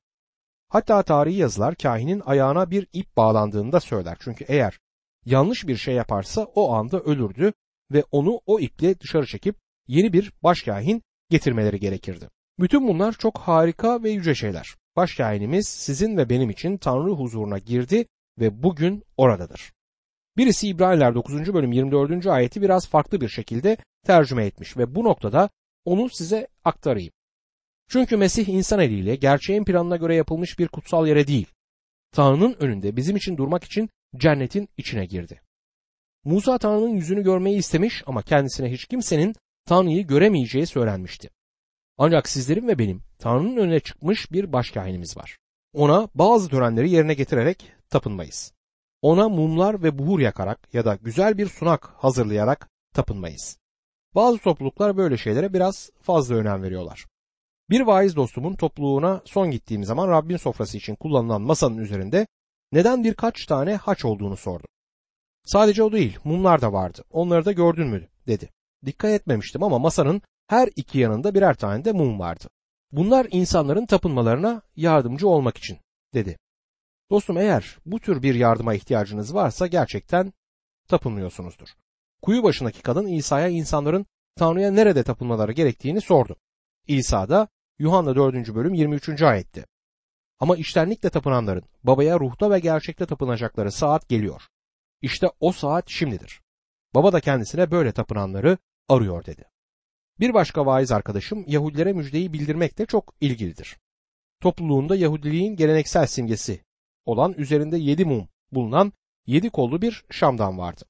Hatta 0.70 1.04
tarihi 1.04 1.38
yazılar 1.38 1.76
kahinin 1.76 2.22
ayağına 2.26 2.72
bir 2.72 2.88
ip 2.94 3.18
bağlandığını 3.18 3.72
da 3.72 3.80
söyler. 3.80 4.18
Çünkü 4.20 4.46
eğer 4.48 4.80
yanlış 5.26 5.68
bir 5.68 5.78
şey 5.78 5.96
yaparsa 5.96 6.44
o 6.44 6.74
anda 6.74 7.00
ölürdü 7.00 7.54
ve 7.92 8.04
onu 8.12 8.42
o 8.46 8.60
iple 8.60 9.00
dışarı 9.00 9.26
çekip 9.26 9.56
yeni 9.88 10.14
bir 10.14 10.34
başkahin 10.44 11.04
getirmeleri 11.30 11.80
gerekirdi. 11.80 12.30
Bütün 12.60 12.88
bunlar 12.88 13.14
çok 13.14 13.38
harika 13.38 14.04
ve 14.04 14.10
yüce 14.10 14.36
şeyler. 14.36 14.76
Başkahinimiz 14.96 15.68
sizin 15.68 16.18
ve 16.18 16.30
benim 16.30 16.50
için 16.50 16.78
Tanrı 16.78 17.12
huzuruna 17.12 17.58
girdi 17.58 18.06
ve 18.40 18.64
bugün 18.64 19.04
oradadır. 19.18 19.75
Birisi 20.38 20.68
İbraniler 20.68 21.16
9. 21.16 21.54
bölüm 21.54 21.72
24. 21.72 22.28
ayeti 22.28 22.62
biraz 22.62 22.88
farklı 22.88 23.22
bir 23.22 23.30
şekilde 23.30 23.78
tercüme 24.06 24.46
etmiş 24.46 24.78
ve 24.78 24.96
bu 24.96 25.04
noktada 25.04 25.50
onu 25.86 26.10
size 26.10 26.48
aktarayım. 26.64 27.12
Çünkü 27.90 28.18
Mesih 28.18 28.48
insan 28.48 28.80
eliyle 28.80 29.16
gerçeğin 29.16 29.64
planına 29.64 29.96
göre 29.96 30.16
yapılmış 30.16 30.60
bir 30.60 30.68
kutsal 30.68 31.08
yere 31.08 31.28
değil, 31.28 31.48
Tanrı'nın 32.12 32.56
önünde 32.60 32.96
bizim 32.96 33.16
için 33.16 33.38
durmak 33.38 33.64
için 33.64 33.90
cennetin 34.18 34.70
içine 34.78 35.06
girdi. 35.06 35.42
Musa 36.24 36.58
Tanrı'nın 36.58 36.96
yüzünü 36.96 37.24
görmeyi 37.24 37.58
istemiş 37.58 38.04
ama 38.06 38.22
kendisine 38.22 38.72
hiç 38.72 38.86
kimsenin 38.86 39.36
Tanrı'yı 39.66 40.08
göremeyeceği 40.08 40.68
söylenmişti. 40.68 41.30
Ancak 41.98 42.30
sizlerin 42.30 42.68
ve 42.68 42.80
benim 42.80 43.02
Tanrı'nın 43.20 43.58
önüne 43.58 43.80
çıkmış 43.80 44.32
bir 44.32 44.54
başkahinimiz 44.54 45.18
var. 45.18 45.38
Ona 45.74 46.10
bazı 46.16 46.50
törenleri 46.50 46.92
yerine 46.92 47.14
getirerek 47.14 47.72
tapınmayız. 47.90 48.56
Ona 49.06 49.30
mumlar 49.30 49.84
ve 49.84 49.98
buhur 49.98 50.20
yakarak 50.20 50.74
ya 50.74 50.86
da 50.86 50.96
güzel 50.96 51.38
bir 51.38 51.48
sunak 51.48 51.86
hazırlayarak 51.86 52.70
tapınmayız. 52.94 53.58
Bazı 54.16 54.38
topluluklar 54.38 54.98
böyle 54.98 55.18
şeylere 55.18 55.54
biraz 55.54 55.90
fazla 56.02 56.36
önem 56.36 56.64
veriyorlar. 56.64 57.06
Bir 57.70 57.82
vaiz 57.82 58.16
dostumun 58.16 58.56
topluluğuna 58.56 59.22
son 59.26 59.52
gittiğim 59.52 59.84
zaman 59.84 60.10
Rabbin 60.10 60.38
sofrası 60.38 60.78
için 60.78 60.96
kullanılan 60.96 61.42
masanın 61.42 61.78
üzerinde 61.78 62.28
neden 62.72 63.04
birkaç 63.04 63.46
tane 63.46 63.76
haç 63.76 64.06
olduğunu 64.06 64.38
sordum. 64.38 64.70
Sadece 65.44 65.84
o 65.84 65.92
değil, 65.92 66.20
mumlar 66.24 66.62
da 66.62 66.74
vardı. 66.74 67.04
Onları 67.12 67.46
da 67.46 67.52
gördün 67.52 67.88
mü? 67.88 68.08
dedi. 68.28 68.50
Dikkat 68.86 69.12
etmemiştim 69.12 69.64
ama 69.64 69.80
masanın 69.80 70.22
her 70.48 70.70
iki 70.76 71.00
yanında 71.00 71.36
birer 71.36 71.54
tane 71.54 71.86
de 71.86 71.92
mum 71.92 72.20
vardı. 72.20 72.50
Bunlar 72.92 73.28
insanların 73.32 73.86
tapınmalarına 73.86 74.62
yardımcı 74.76 75.28
olmak 75.28 75.58
için, 75.58 75.78
dedi. 76.14 76.38
Dostum 77.10 77.38
eğer 77.38 77.78
bu 77.86 78.00
tür 78.00 78.22
bir 78.22 78.36
yardıma 78.36 78.74
ihtiyacınız 78.74 79.36
varsa 79.36 79.68
gerçekten 79.68 80.34
tapınmıyorsunuzdur. 80.88 81.68
Kuyu 82.22 82.44
başındaki 82.44 82.82
kadın 82.82 83.08
İsa'ya 83.08 83.48
insanların 83.48 84.06
Tanrı'ya 84.36 84.72
nerede 84.72 85.04
tapınmaları 85.04 85.52
gerektiğini 85.52 86.02
sordu. 86.02 86.36
İsa 86.88 87.30
da 87.30 87.48
Yuhanna 87.80 88.16
4. 88.16 88.56
bölüm 88.56 88.74
23. 88.74 89.22
ayetti. 89.22 89.66
Ama 90.40 90.56
iştenlikle 90.56 91.10
tapınanların 91.10 91.64
babaya 91.84 92.20
ruhta 92.20 92.52
ve 92.52 92.60
gerçekte 92.60 93.06
tapınacakları 93.06 93.72
saat 93.72 94.10
geliyor. 94.10 94.42
İşte 95.02 95.28
o 95.40 95.52
saat 95.52 95.90
şimdidir. 95.90 96.42
Baba 96.96 97.14
da 97.14 97.20
kendisine 97.20 97.72
böyle 97.72 97.92
tapınanları 97.92 98.58
arıyor 98.90 99.26
dedi. 99.26 99.46
Bir 100.20 100.34
başka 100.34 100.66
vaiz 100.66 100.92
arkadaşım 100.92 101.44
Yahudilere 101.48 101.94
müjdeyi 101.94 102.34
bildirmekte 102.34 102.86
çok 102.86 103.14
ilgilidir. 103.22 103.78
Topluluğunda 104.42 104.96
Yahudiliğin 104.96 105.56
geleneksel 105.56 106.08
simgesi 106.08 106.65
olan 107.06 107.34
üzerinde 107.34 107.78
yedi 107.78 108.06
mum 108.06 108.28
bulunan 108.52 108.94
yedi 109.26 109.50
kollu 109.50 109.82
bir 109.82 110.06
şamdan 110.10 110.58
vardı. 110.58 110.86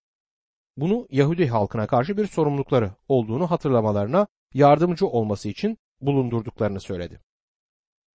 Bunu 0.77 1.07
Yahudi 1.09 1.47
halkına 1.47 1.87
karşı 1.87 2.17
bir 2.17 2.27
sorumlulukları 2.27 2.91
olduğunu 3.07 3.51
hatırlamalarına 3.51 4.27
yardımcı 4.53 5.07
olması 5.07 5.49
için 5.49 5.77
bulundurduklarını 6.01 6.79
söyledi. 6.79 7.21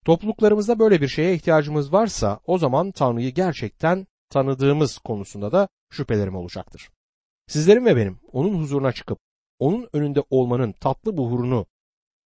Topluluklarımızda 0.04 0.78
böyle 0.78 1.00
bir 1.00 1.08
şeye 1.08 1.34
ihtiyacımız 1.34 1.92
varsa 1.92 2.40
o 2.46 2.58
zaman 2.58 2.92
Tanrı'yı 2.92 3.34
gerçekten 3.34 4.06
tanıdığımız 4.30 4.98
konusunda 4.98 5.52
da 5.52 5.68
şüphelerim 5.90 6.36
olacaktır. 6.36 6.90
Sizlerin 7.46 7.84
ve 7.84 7.96
benim 7.96 8.20
onun 8.32 8.58
huzuruna 8.58 8.92
çıkıp 8.92 9.18
onun 9.58 9.88
önünde 9.92 10.22
olmanın 10.30 10.72
tatlı 10.72 11.16
buhurunu 11.16 11.66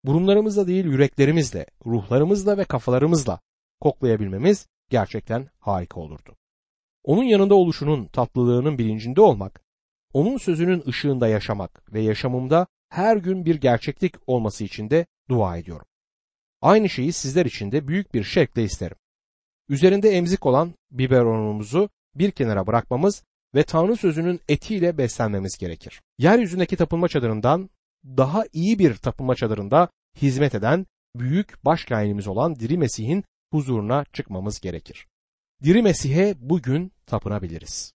burunlarımızla 0.04 0.66
değil 0.66 0.84
yüreklerimizle, 0.84 1.66
ruhlarımızla 1.86 2.58
ve 2.58 2.64
kafalarımızla 2.64 3.40
koklayabilmemiz 3.80 4.68
gerçekten 4.92 5.50
harika 5.58 6.00
olurdu. 6.00 6.36
Onun 7.04 7.22
yanında 7.22 7.54
oluşunun 7.54 8.06
tatlılığının 8.06 8.78
bilincinde 8.78 9.20
olmak, 9.20 9.62
onun 10.12 10.38
sözünün 10.38 10.82
ışığında 10.88 11.28
yaşamak 11.28 11.92
ve 11.92 12.00
yaşamımda 12.00 12.66
her 12.88 13.16
gün 13.16 13.44
bir 13.44 13.54
gerçeklik 13.54 14.14
olması 14.26 14.64
için 14.64 14.90
de 14.90 15.06
dua 15.28 15.56
ediyorum. 15.56 15.86
Aynı 16.60 16.88
şeyi 16.88 17.12
sizler 17.12 17.46
için 17.46 17.72
de 17.72 17.88
büyük 17.88 18.14
bir 18.14 18.24
şevkle 18.24 18.64
isterim. 18.64 18.96
Üzerinde 19.68 20.10
emzik 20.10 20.46
olan 20.46 20.74
biberonumuzu 20.90 21.88
bir 22.14 22.30
kenara 22.30 22.66
bırakmamız 22.66 23.22
ve 23.54 23.62
Tanrı 23.62 23.96
sözünün 23.96 24.40
etiyle 24.48 24.98
beslenmemiz 24.98 25.58
gerekir. 25.58 26.02
Yeryüzündeki 26.18 26.76
tapınma 26.76 27.08
çadırından 27.08 27.70
daha 28.04 28.44
iyi 28.52 28.78
bir 28.78 28.94
tapınma 28.94 29.34
çadırında 29.34 29.88
hizmet 30.22 30.54
eden 30.54 30.86
büyük 31.16 31.64
başkainimiz 31.64 32.26
olan 32.28 32.56
Diri 32.56 32.78
Mesih'in 32.78 33.24
huzuruna 33.52 34.04
çıkmamız 34.12 34.60
gerekir. 34.60 35.06
Diri 35.62 35.82
Mesih'e 35.82 36.34
bugün 36.38 36.92
tapınabiliriz. 37.06 37.90